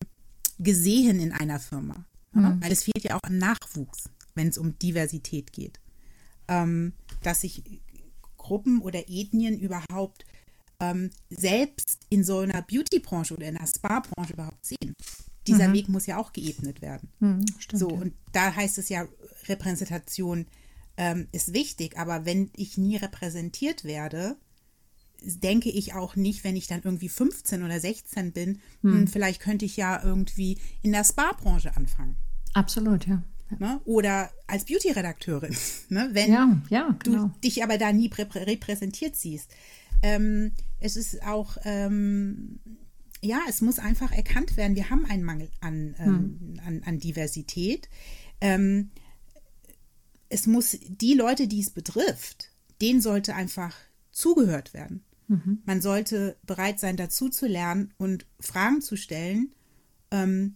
gesehen 0.59 1.19
in 1.19 1.31
einer 1.31 1.59
Firma? 1.59 2.05
Ne? 2.33 2.57
Weil 2.61 2.71
es 2.71 2.83
fehlt 2.83 3.03
ja 3.03 3.15
auch 3.15 3.23
an 3.23 3.37
Nachwuchs, 3.37 4.09
wenn 4.35 4.47
es 4.47 4.57
um 4.57 4.77
Diversität 4.79 5.51
geht. 5.51 5.79
Ähm, 6.47 6.93
dass 7.23 7.41
sich 7.41 7.63
Gruppen 8.37 8.81
oder 8.81 9.09
Ethnien 9.09 9.59
überhaupt 9.59 10.25
ähm, 10.79 11.11
selbst 11.29 11.99
in 12.09 12.23
so 12.23 12.39
einer 12.39 12.61
Beauty-Branche 12.61 13.35
oder 13.35 13.47
in 13.47 13.57
einer 13.57 13.67
Spa-Branche 13.67 14.33
überhaupt 14.33 14.65
sehen. 14.65 14.95
Dieser 15.47 15.69
mhm. 15.69 15.73
Weg 15.73 15.89
muss 15.89 16.05
ja 16.05 16.17
auch 16.17 16.33
geebnet 16.33 16.81
werden. 16.81 17.09
Mhm, 17.19 17.45
stimmt, 17.59 17.79
so, 17.79 17.89
ja. 17.89 17.95
und 17.97 18.13
da 18.31 18.55
heißt 18.55 18.77
es 18.77 18.89
ja 18.89 19.07
Repräsentation 19.47 20.45
ähm, 20.97 21.27
ist 21.31 21.53
wichtig, 21.53 21.97
aber 21.97 22.25
wenn 22.25 22.49
ich 22.55 22.77
nie 22.77 22.97
repräsentiert 22.97 23.83
werde, 23.83 24.37
denke 25.21 25.69
ich 25.69 25.93
auch 25.93 26.15
nicht, 26.15 26.43
wenn 26.43 26.55
ich 26.55 26.67
dann 26.67 26.81
irgendwie 26.83 27.09
15 27.09 27.63
oder 27.63 27.79
16 27.79 28.31
bin, 28.31 28.59
hm. 28.81 28.93
hm. 28.93 29.07
vielleicht 29.07 29.41
könnte 29.41 29.65
ich 29.65 29.77
ja 29.77 30.01
irgendwie 30.03 30.57
in 30.81 30.91
der 30.91 31.03
Spa-Branche 31.03 31.75
anfangen. 31.75 32.17
Absolut, 32.53 33.07
ja. 33.07 33.23
Ne? 33.59 33.81
Oder 33.83 34.31
als 34.47 34.65
Beauty-Redakteurin, 34.65 35.55
ne? 35.89 36.09
wenn 36.13 36.31
ja, 36.31 36.61
ja, 36.69 36.95
genau. 37.03 37.25
du 37.25 37.39
dich 37.43 37.63
aber 37.63 37.77
da 37.77 37.91
nie 37.91 38.09
repräsentiert 38.09 39.15
siehst. 39.15 39.51
Ähm, 40.01 40.53
es 40.79 40.95
ist 40.95 41.21
auch, 41.23 41.57
ähm, 41.65 42.59
ja, 43.21 43.39
es 43.49 43.61
muss 43.61 43.77
einfach 43.77 44.11
erkannt 44.11 44.57
werden, 44.57 44.75
wir 44.75 44.89
haben 44.89 45.05
einen 45.05 45.23
Mangel 45.23 45.49
an, 45.59 45.95
ähm, 45.99 46.05
hm. 46.07 46.61
an, 46.65 46.81
an, 46.85 46.99
Diversität. 46.99 47.89
Es 50.31 50.47
muss 50.47 50.77
die 50.87 51.13
Leute, 51.13 51.47
die 51.47 51.59
es 51.59 51.69
betrifft, 51.69 52.51
denen 52.81 53.01
sollte 53.01 53.35
einfach 53.35 53.75
zugehört 54.11 54.73
werden. 54.73 55.03
Mhm. 55.27 55.61
Man 55.65 55.81
sollte 55.81 56.37
bereit 56.43 56.79
sein, 56.79 56.95
dazu 56.97 57.29
zu 57.29 57.47
lernen 57.47 57.93
und 57.97 58.25
Fragen 58.39 58.81
zu 58.81 58.95
stellen, 58.95 59.53
ähm, 60.09 60.55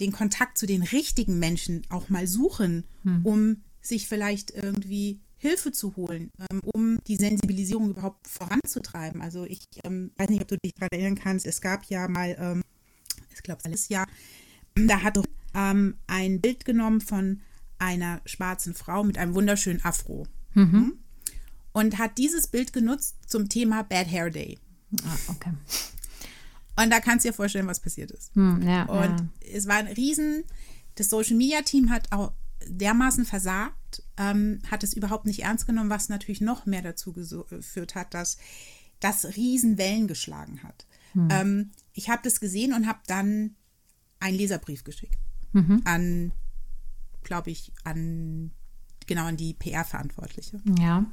den 0.00 0.12
Kontakt 0.12 0.58
zu 0.58 0.66
den 0.66 0.82
richtigen 0.82 1.38
Menschen 1.38 1.82
auch 1.88 2.08
mal 2.08 2.26
suchen, 2.26 2.84
mhm. 3.04 3.26
um 3.26 3.56
sich 3.80 4.08
vielleicht 4.08 4.50
irgendwie 4.50 5.20
Hilfe 5.36 5.72
zu 5.72 5.96
holen, 5.96 6.30
ähm, 6.50 6.60
um 6.64 6.98
die 7.06 7.16
Sensibilisierung 7.16 7.90
überhaupt 7.90 8.26
voranzutreiben. 8.26 9.22
Also 9.22 9.44
ich 9.44 9.62
ähm, 9.84 10.10
weiß 10.16 10.28
nicht, 10.30 10.42
ob 10.42 10.48
du 10.48 10.58
dich 10.58 10.74
daran 10.74 10.90
erinnern 10.92 11.14
kannst, 11.14 11.46
es 11.46 11.60
gab 11.60 11.84
ja 11.84 12.08
mal, 12.08 12.36
ähm, 12.38 12.62
ich 13.32 13.42
glaube, 13.42 13.64
alles 13.64 13.88
Jahr, 13.88 14.06
da 14.74 15.02
hat 15.02 15.18
ähm, 15.54 15.96
ein 16.06 16.40
Bild 16.40 16.64
genommen 16.64 17.00
von 17.00 17.40
einer 17.80 18.20
schwarzen 18.24 18.74
Frau 18.74 19.04
mit 19.04 19.18
einem 19.18 19.34
wunderschönen 19.34 19.84
Afro. 19.84 20.26
Mhm. 20.54 20.72
Hm? 20.72 20.92
Und 21.72 21.98
hat 21.98 22.18
dieses 22.18 22.48
Bild 22.48 22.72
genutzt 22.72 23.16
zum 23.26 23.48
Thema 23.48 23.82
Bad 23.82 24.10
Hair 24.10 24.30
Day. 24.30 24.58
Ah, 25.04 25.16
okay. 25.28 25.52
Und 26.76 26.90
da 26.90 27.00
kannst 27.00 27.24
du 27.24 27.28
dir 27.28 27.34
vorstellen, 27.34 27.66
was 27.66 27.80
passiert 27.80 28.10
ist. 28.10 28.34
Hm, 28.34 28.62
ja, 28.62 28.84
und 28.86 29.20
ja. 29.20 29.28
es 29.52 29.68
war 29.68 29.76
ein 29.76 29.86
Riesen, 29.86 30.44
das 30.96 31.08
Social 31.08 31.36
Media 31.36 31.62
Team 31.62 31.90
hat 31.90 32.10
auch 32.10 32.32
dermaßen 32.66 33.24
versagt, 33.24 34.02
ähm, 34.16 34.60
hat 34.70 34.82
es 34.82 34.94
überhaupt 34.94 35.26
nicht 35.26 35.42
ernst 35.42 35.66
genommen, 35.66 35.90
was 35.90 36.08
natürlich 36.08 36.40
noch 36.40 36.66
mehr 36.66 36.82
dazu 36.82 37.12
geführt 37.12 37.94
hat, 37.94 38.14
dass 38.14 38.38
das 38.98 39.36
Riesenwellen 39.36 40.08
geschlagen 40.08 40.62
hat. 40.62 40.86
Hm. 41.12 41.28
Ähm, 41.30 41.70
ich 41.92 42.10
habe 42.10 42.22
das 42.24 42.40
gesehen 42.40 42.72
und 42.72 42.86
habe 42.86 43.00
dann 43.06 43.54
einen 44.18 44.36
Leserbrief 44.36 44.84
geschickt 44.84 45.18
mhm. 45.52 45.82
an 45.84 46.32
glaube 47.22 47.50
ich, 47.50 47.72
an 47.84 48.52
genau 49.06 49.24
an 49.24 49.36
die 49.36 49.54
PR-Verantwortliche. 49.54 50.60
Ja. 50.78 51.04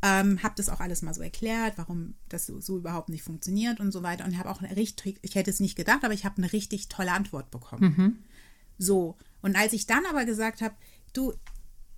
Ähm, 0.00 0.42
habe 0.42 0.54
das 0.56 0.68
auch 0.68 0.80
alles 0.80 1.02
mal 1.02 1.12
so 1.12 1.22
erklärt, 1.22 1.74
warum 1.76 2.14
das 2.28 2.46
so, 2.46 2.60
so 2.60 2.78
überhaupt 2.78 3.08
nicht 3.08 3.22
funktioniert 3.22 3.80
und 3.80 3.92
so 3.92 4.02
weiter. 4.02 4.24
Und 4.24 4.38
habe 4.38 4.50
auch 4.50 4.62
eine 4.62 4.76
richtig, 4.76 5.18
ich 5.22 5.34
hätte 5.34 5.50
es 5.50 5.60
nicht 5.60 5.76
gedacht, 5.76 6.04
aber 6.04 6.14
ich 6.14 6.24
habe 6.24 6.38
eine 6.38 6.52
richtig 6.52 6.88
tolle 6.88 7.12
Antwort 7.12 7.50
bekommen. 7.50 7.94
Mhm. 7.96 8.18
So. 8.78 9.16
Und 9.42 9.56
als 9.56 9.72
ich 9.72 9.86
dann 9.86 10.06
aber 10.06 10.24
gesagt 10.24 10.62
habe, 10.62 10.74
du, 11.12 11.34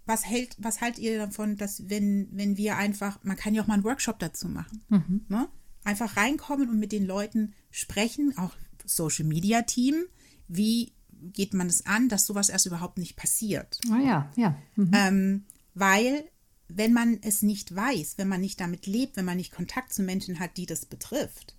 was 0.07 0.27
hält, 0.27 0.57
was 0.59 0.81
haltet 0.81 1.01
ihr 1.01 1.19
davon, 1.19 1.57
dass 1.57 1.89
wenn, 1.89 2.29
wenn 2.33 2.57
wir 2.57 2.77
einfach, 2.77 3.23
man 3.23 3.37
kann 3.37 3.55
ja 3.55 3.63
auch 3.63 3.67
mal 3.67 3.75
einen 3.75 3.85
Workshop 3.85 4.19
dazu 4.19 4.49
machen. 4.49 4.83
Mhm. 4.89 5.27
Ne? 5.29 5.49
Einfach 5.85 6.17
reinkommen 6.17 6.71
und 6.71 6.79
mit 6.79 6.93
den 6.93 7.07
Leuten 7.07 7.55
sprechen, 7.71 8.37
auch 8.37 8.55
Social 8.85 9.27
Media 9.27 9.63
Team, 9.63 10.07
wie 10.49 10.93
geht 11.33 11.55
man 11.55 11.69
es 11.69 11.87
an, 11.87 12.09
dass 12.09 12.27
sowas 12.27 12.49
erst 12.49 12.67
überhaupt 12.67 12.99
nicht 12.99 13.17
passiert. 13.17 13.79
Ah 13.91 13.99
ja, 13.99 14.33
ja. 14.37 14.57
Mhm. 14.77 14.91
Ähm, 14.95 15.45
weil, 15.75 16.25
wenn 16.69 16.93
man 16.93 17.19
es 17.23 17.43
nicht 17.43 17.75
weiß, 17.75 18.15
wenn 18.19 18.29
man 18.29 18.41
nicht 18.41 18.61
damit 18.61 18.87
lebt, 18.87 19.17
wenn 19.17 19.25
man 19.25 19.37
nicht 19.37 19.53
Kontakt 19.53 19.93
zu 19.93 20.03
Menschen 20.03 20.39
hat, 20.39 20.57
die 20.57 20.67
das 20.67 20.87
betrifft, 20.87 21.57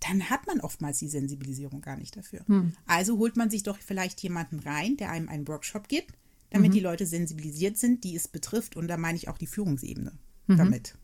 dann 0.00 0.30
hat 0.30 0.46
man 0.46 0.60
oftmals 0.60 0.98
die 0.98 1.08
Sensibilisierung 1.08 1.80
gar 1.80 1.96
nicht 1.96 2.16
dafür. 2.16 2.44
Hm. 2.46 2.72
Also 2.86 3.18
holt 3.18 3.36
man 3.36 3.50
sich 3.50 3.62
doch 3.62 3.78
vielleicht 3.78 4.20
jemanden 4.22 4.58
rein, 4.58 4.96
der 4.96 5.10
einem 5.10 5.28
einen 5.28 5.46
Workshop 5.46 5.88
gibt, 5.88 6.14
damit 6.50 6.70
mhm. 6.70 6.74
die 6.74 6.80
Leute 6.80 7.06
sensibilisiert 7.06 7.78
sind, 7.78 8.04
die 8.04 8.14
es 8.14 8.28
betrifft. 8.28 8.76
Und 8.76 8.88
da 8.88 8.96
meine 8.96 9.16
ich 9.16 9.28
auch 9.28 9.38
die 9.38 9.46
Führungsebene 9.46 10.12
mhm. 10.48 10.56
damit. 10.56 10.94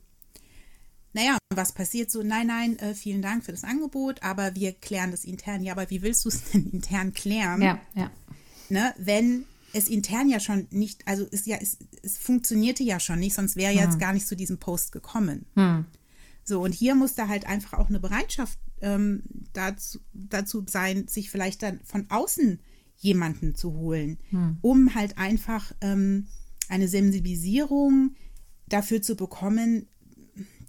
Naja, 1.19 1.37
was 1.53 1.73
passiert 1.73 2.13
so? 2.13 2.23
Nein, 2.23 2.47
nein, 2.47 2.79
äh, 2.79 2.95
vielen 2.95 3.23
Dank 3.23 3.45
für 3.45 3.51
das 3.51 3.65
Angebot, 3.65 4.23
aber 4.23 4.55
wir 4.55 4.73
klären 4.73 5.11
das 5.11 5.25
intern. 5.25 5.65
Ja, 5.65 5.73
aber 5.73 5.91
wie 5.91 6.01
willst 6.03 6.25
du 6.25 6.29
es 6.29 6.45
denn 6.53 6.71
intern 6.71 7.13
klären? 7.13 7.61
Ja, 7.61 7.81
ja. 7.95 8.11
Ne, 8.69 8.95
wenn 8.99 9.45
es 9.73 9.89
intern 9.89 10.29
ja 10.29 10.39
schon 10.39 10.69
nicht, 10.71 11.09
also 11.09 11.25
ist 11.25 11.47
ja, 11.47 11.57
es, 11.61 11.79
es 12.03 12.19
funktionierte 12.19 12.85
ja 12.85 13.01
schon 13.01 13.19
nicht, 13.19 13.35
sonst 13.35 13.57
wäre 13.57 13.73
hm. 13.73 13.81
jetzt 13.81 13.99
gar 13.99 14.13
nicht 14.13 14.29
zu 14.29 14.37
diesem 14.37 14.59
Post 14.59 14.93
gekommen. 14.93 15.47
Hm. 15.55 15.87
So, 16.45 16.63
und 16.63 16.73
hier 16.73 16.95
muss 16.95 17.17
da 17.17 17.27
halt 17.27 17.47
einfach 17.47 17.77
auch 17.77 17.89
eine 17.89 17.99
Bereitschaft 17.99 18.59
ähm, 18.81 19.25
dazu, 19.53 19.99
dazu 20.13 20.65
sein, 20.69 21.09
sich 21.09 21.31
vielleicht 21.31 21.65
dann 21.65 21.81
von 21.83 22.07
außen 22.11 22.61
jemanden 22.97 23.57
zu 23.57 23.73
holen, 23.73 24.19
hm. 24.31 24.59
um 24.61 24.95
halt 24.95 25.19
einfach 25.19 25.73
ähm, 25.81 26.29
eine 26.69 26.87
Sensibilisierung 26.87 28.15
dafür 28.69 29.03
zu 29.03 29.17
bekommen, 29.17 29.89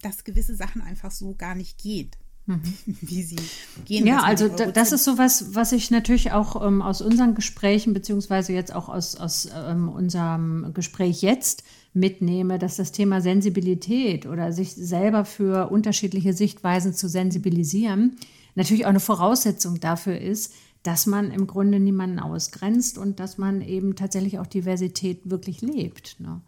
dass 0.01 0.23
gewisse 0.23 0.55
Sachen 0.55 0.81
einfach 0.81 1.12
so 1.12 1.35
gar 1.35 1.55
nicht 1.55 1.77
geht. 1.77 2.17
Mhm. 2.45 2.62
Wie 3.01 3.23
sie 3.23 3.38
gehen. 3.85 4.07
Ja, 4.07 4.21
also 4.23 4.47
da, 4.47 4.71
das 4.71 4.91
ist 4.91 5.03
sowas, 5.03 5.53
was 5.53 5.71
ich 5.71 5.91
natürlich 5.91 6.31
auch 6.31 6.65
ähm, 6.65 6.81
aus 6.81 7.01
unseren 7.01 7.35
Gesprächen, 7.35 7.93
beziehungsweise 7.93 8.53
jetzt 8.53 8.73
auch 8.73 8.89
aus, 8.89 9.15
aus 9.15 9.49
ähm, 9.55 9.89
unserem 9.89 10.73
Gespräch 10.73 11.21
jetzt 11.21 11.63
mitnehme, 11.93 12.59
dass 12.59 12.75
das 12.75 12.91
Thema 12.91 13.21
Sensibilität 13.21 14.25
oder 14.25 14.51
sich 14.51 14.73
selber 14.73 15.25
für 15.25 15.69
unterschiedliche 15.69 16.33
Sichtweisen 16.33 16.93
zu 16.93 17.07
sensibilisieren, 17.07 18.17
natürlich 18.55 18.85
auch 18.85 18.89
eine 18.89 18.99
Voraussetzung 18.99 19.79
dafür 19.79 20.19
ist, 20.19 20.53
dass 20.83 21.05
man 21.05 21.31
im 21.31 21.45
Grunde 21.45 21.79
niemanden 21.79 22.19
ausgrenzt 22.19 22.97
und 22.97 23.19
dass 23.19 23.38
man 23.38 23.62
eben 23.62 23.95
tatsächlich 23.95 24.39
auch 24.39 24.47
Diversität 24.47 25.29
wirklich 25.29 25.62
lebt. 25.62 26.19
Ne? 26.19 26.41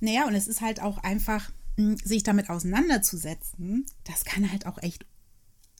Naja, 0.00 0.26
und 0.26 0.34
es 0.34 0.48
ist 0.48 0.60
halt 0.60 0.82
auch 0.82 0.98
einfach, 0.98 1.50
sich 1.76 2.22
damit 2.22 2.50
auseinanderzusetzen, 2.50 3.86
das 4.04 4.24
kann 4.24 4.50
halt 4.50 4.66
auch 4.66 4.82
echt 4.82 5.06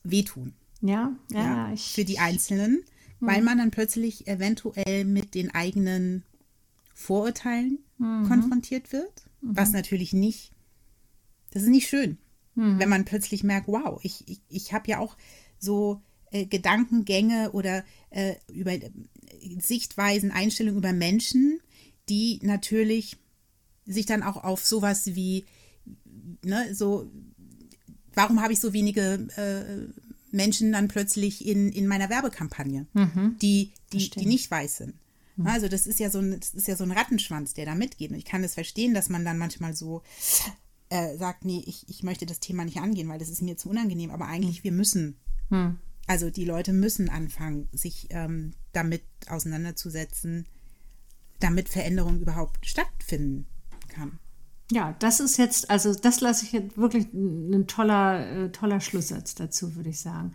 wehtun. 0.02 0.54
Ja, 0.80 1.16
ja, 1.30 1.70
ja 1.70 1.76
für 1.76 2.04
die 2.04 2.18
Einzelnen, 2.18 2.84
hm. 3.18 3.28
weil 3.28 3.42
man 3.42 3.58
dann 3.58 3.70
plötzlich 3.70 4.26
eventuell 4.26 5.04
mit 5.04 5.34
den 5.34 5.54
eigenen 5.54 6.24
Vorurteilen 6.94 7.80
mhm. 7.98 8.28
konfrontiert 8.28 8.92
wird, 8.92 9.26
mhm. 9.40 9.56
was 9.56 9.72
natürlich 9.72 10.12
nicht, 10.12 10.52
das 11.50 11.64
ist 11.64 11.68
nicht 11.68 11.88
schön, 11.88 12.18
mhm. 12.54 12.78
wenn 12.78 12.88
man 12.88 13.04
plötzlich 13.04 13.42
merkt, 13.42 13.66
wow, 13.66 13.98
ich, 14.02 14.26
ich, 14.28 14.40
ich 14.48 14.72
habe 14.72 14.88
ja 14.88 15.00
auch 15.00 15.16
so 15.58 16.00
äh, 16.30 16.46
Gedankengänge 16.46 17.50
oder 17.52 17.84
äh, 18.10 18.34
über 18.52 18.72
äh, 18.72 18.90
Sichtweisen, 19.58 20.30
Einstellungen 20.30 20.78
über 20.78 20.92
Menschen, 20.92 21.60
die 22.08 22.38
natürlich 22.42 23.16
sich 23.86 24.06
dann 24.06 24.22
auch 24.22 24.42
auf 24.42 24.64
sowas 24.64 25.14
wie, 25.14 25.44
ne, 26.42 26.74
so, 26.74 27.10
warum 28.14 28.40
habe 28.40 28.52
ich 28.52 28.60
so 28.60 28.72
wenige 28.72 29.26
äh, 29.36 29.92
Menschen 30.34 30.72
dann 30.72 30.88
plötzlich 30.88 31.46
in, 31.46 31.70
in 31.70 31.86
meiner 31.86 32.10
Werbekampagne, 32.10 32.86
mhm. 32.92 33.36
die, 33.40 33.72
die, 33.92 34.10
die 34.10 34.26
nicht 34.26 34.50
weiß 34.50 34.78
sind. 34.78 34.94
Mhm. 35.36 35.46
Also 35.46 35.68
das 35.68 35.86
ist 35.86 36.00
ja 36.00 36.10
so 36.10 36.18
ein, 36.18 36.38
das 36.38 36.54
ist 36.54 36.68
ja 36.68 36.76
so 36.76 36.84
ein 36.84 36.90
Rattenschwanz, 36.90 37.54
der 37.54 37.66
da 37.66 37.74
mitgeht. 37.74 38.10
Und 38.10 38.18
ich 38.18 38.24
kann 38.24 38.42
das 38.42 38.54
verstehen, 38.54 38.94
dass 38.94 39.08
man 39.08 39.24
dann 39.24 39.38
manchmal 39.38 39.74
so 39.74 40.02
äh, 40.90 41.16
sagt, 41.16 41.44
nee, 41.44 41.62
ich, 41.66 41.88
ich 41.88 42.02
möchte 42.02 42.26
das 42.26 42.40
Thema 42.40 42.64
nicht 42.64 42.78
angehen, 42.78 43.08
weil 43.08 43.18
das 43.18 43.28
ist 43.28 43.42
mir 43.42 43.56
zu 43.56 43.68
unangenehm. 43.68 44.10
Aber 44.10 44.26
eigentlich, 44.26 44.64
wir 44.64 44.72
müssen. 44.72 45.16
Mhm. 45.50 45.78
Also 46.06 46.28
die 46.28 46.44
Leute 46.44 46.74
müssen 46.74 47.08
anfangen, 47.08 47.68
sich 47.72 48.08
ähm, 48.10 48.52
damit 48.72 49.02
auseinanderzusetzen, 49.26 50.44
damit 51.40 51.70
Veränderung 51.70 52.20
überhaupt 52.20 52.66
stattfinden 52.66 53.46
kann. 53.88 54.18
Ja, 54.70 54.94
das 54.98 55.20
ist 55.20 55.36
jetzt, 55.36 55.70
also 55.70 55.94
das 55.94 56.20
lasse 56.20 56.46
ich 56.46 56.52
jetzt 56.52 56.78
wirklich 56.78 57.12
ein 57.12 57.66
toller, 57.66 58.26
äh, 58.26 58.50
toller 58.50 58.80
Schlusssatz 58.80 59.34
dazu, 59.34 59.76
würde 59.76 59.90
ich 59.90 60.00
sagen. 60.00 60.34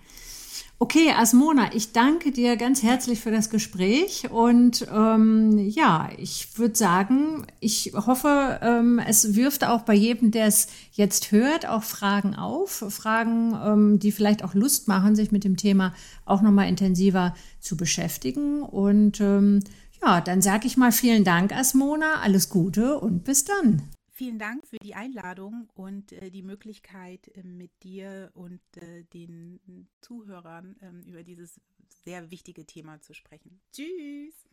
Okay, 0.81 1.11
Asmona, 1.11 1.73
ich 1.73 1.91
danke 1.91 2.31
dir 2.31 2.55
ganz 2.55 2.83
herzlich 2.83 3.19
für 3.19 3.31
das 3.31 3.49
Gespräch 3.49 4.31
und 4.31 4.87
ähm, 4.89 5.57
ja, 5.57 6.09
ich 6.17 6.57
würde 6.57 6.75
sagen, 6.75 7.45
ich 7.59 7.91
hoffe, 7.93 8.59
ähm, 8.61 8.97
es 9.05 9.35
wirft 9.35 9.65
auch 9.65 9.81
bei 9.81 9.93
jedem, 9.93 10.31
der 10.31 10.45
es 10.45 10.67
jetzt 10.93 11.33
hört, 11.33 11.67
auch 11.67 11.83
Fragen 11.83 12.33
auf, 12.33 12.85
Fragen, 12.87 13.59
ähm, 13.61 13.99
die 13.99 14.13
vielleicht 14.13 14.41
auch 14.41 14.53
Lust 14.53 14.87
machen, 14.87 15.17
sich 15.17 15.33
mit 15.33 15.43
dem 15.43 15.57
Thema 15.57 15.93
auch 16.23 16.41
nochmal 16.41 16.69
intensiver 16.69 17.35
zu 17.59 17.75
beschäftigen. 17.75 18.61
Und 18.61 19.19
ähm, 19.19 19.59
ja, 20.01 20.21
dann 20.21 20.41
sage 20.41 20.65
ich 20.65 20.77
mal 20.77 20.93
vielen 20.93 21.25
Dank, 21.25 21.51
Asmona, 21.51 22.21
alles 22.23 22.47
Gute 22.47 22.97
und 22.99 23.25
bis 23.25 23.43
dann. 23.43 23.81
Vielen 24.19 24.37
Dank 24.37 24.67
für 24.67 24.79
die 24.79 24.95
Einladung 24.95 25.69
und 25.75 26.11
äh, 26.11 26.29
die 26.29 26.41
Möglichkeit, 26.41 27.29
äh, 27.37 27.41
mit 27.41 27.71
dir 27.83 28.31
und 28.33 28.59
äh, 28.75 29.05
den 29.13 29.87
Zuhörern 30.01 30.75
ähm, 30.81 31.03
über 31.03 31.23
dieses 31.23 31.61
sehr 32.03 32.29
wichtige 32.29 32.65
Thema 32.65 32.99
zu 32.99 33.13
sprechen. 33.13 33.61
Tschüss! 33.71 34.48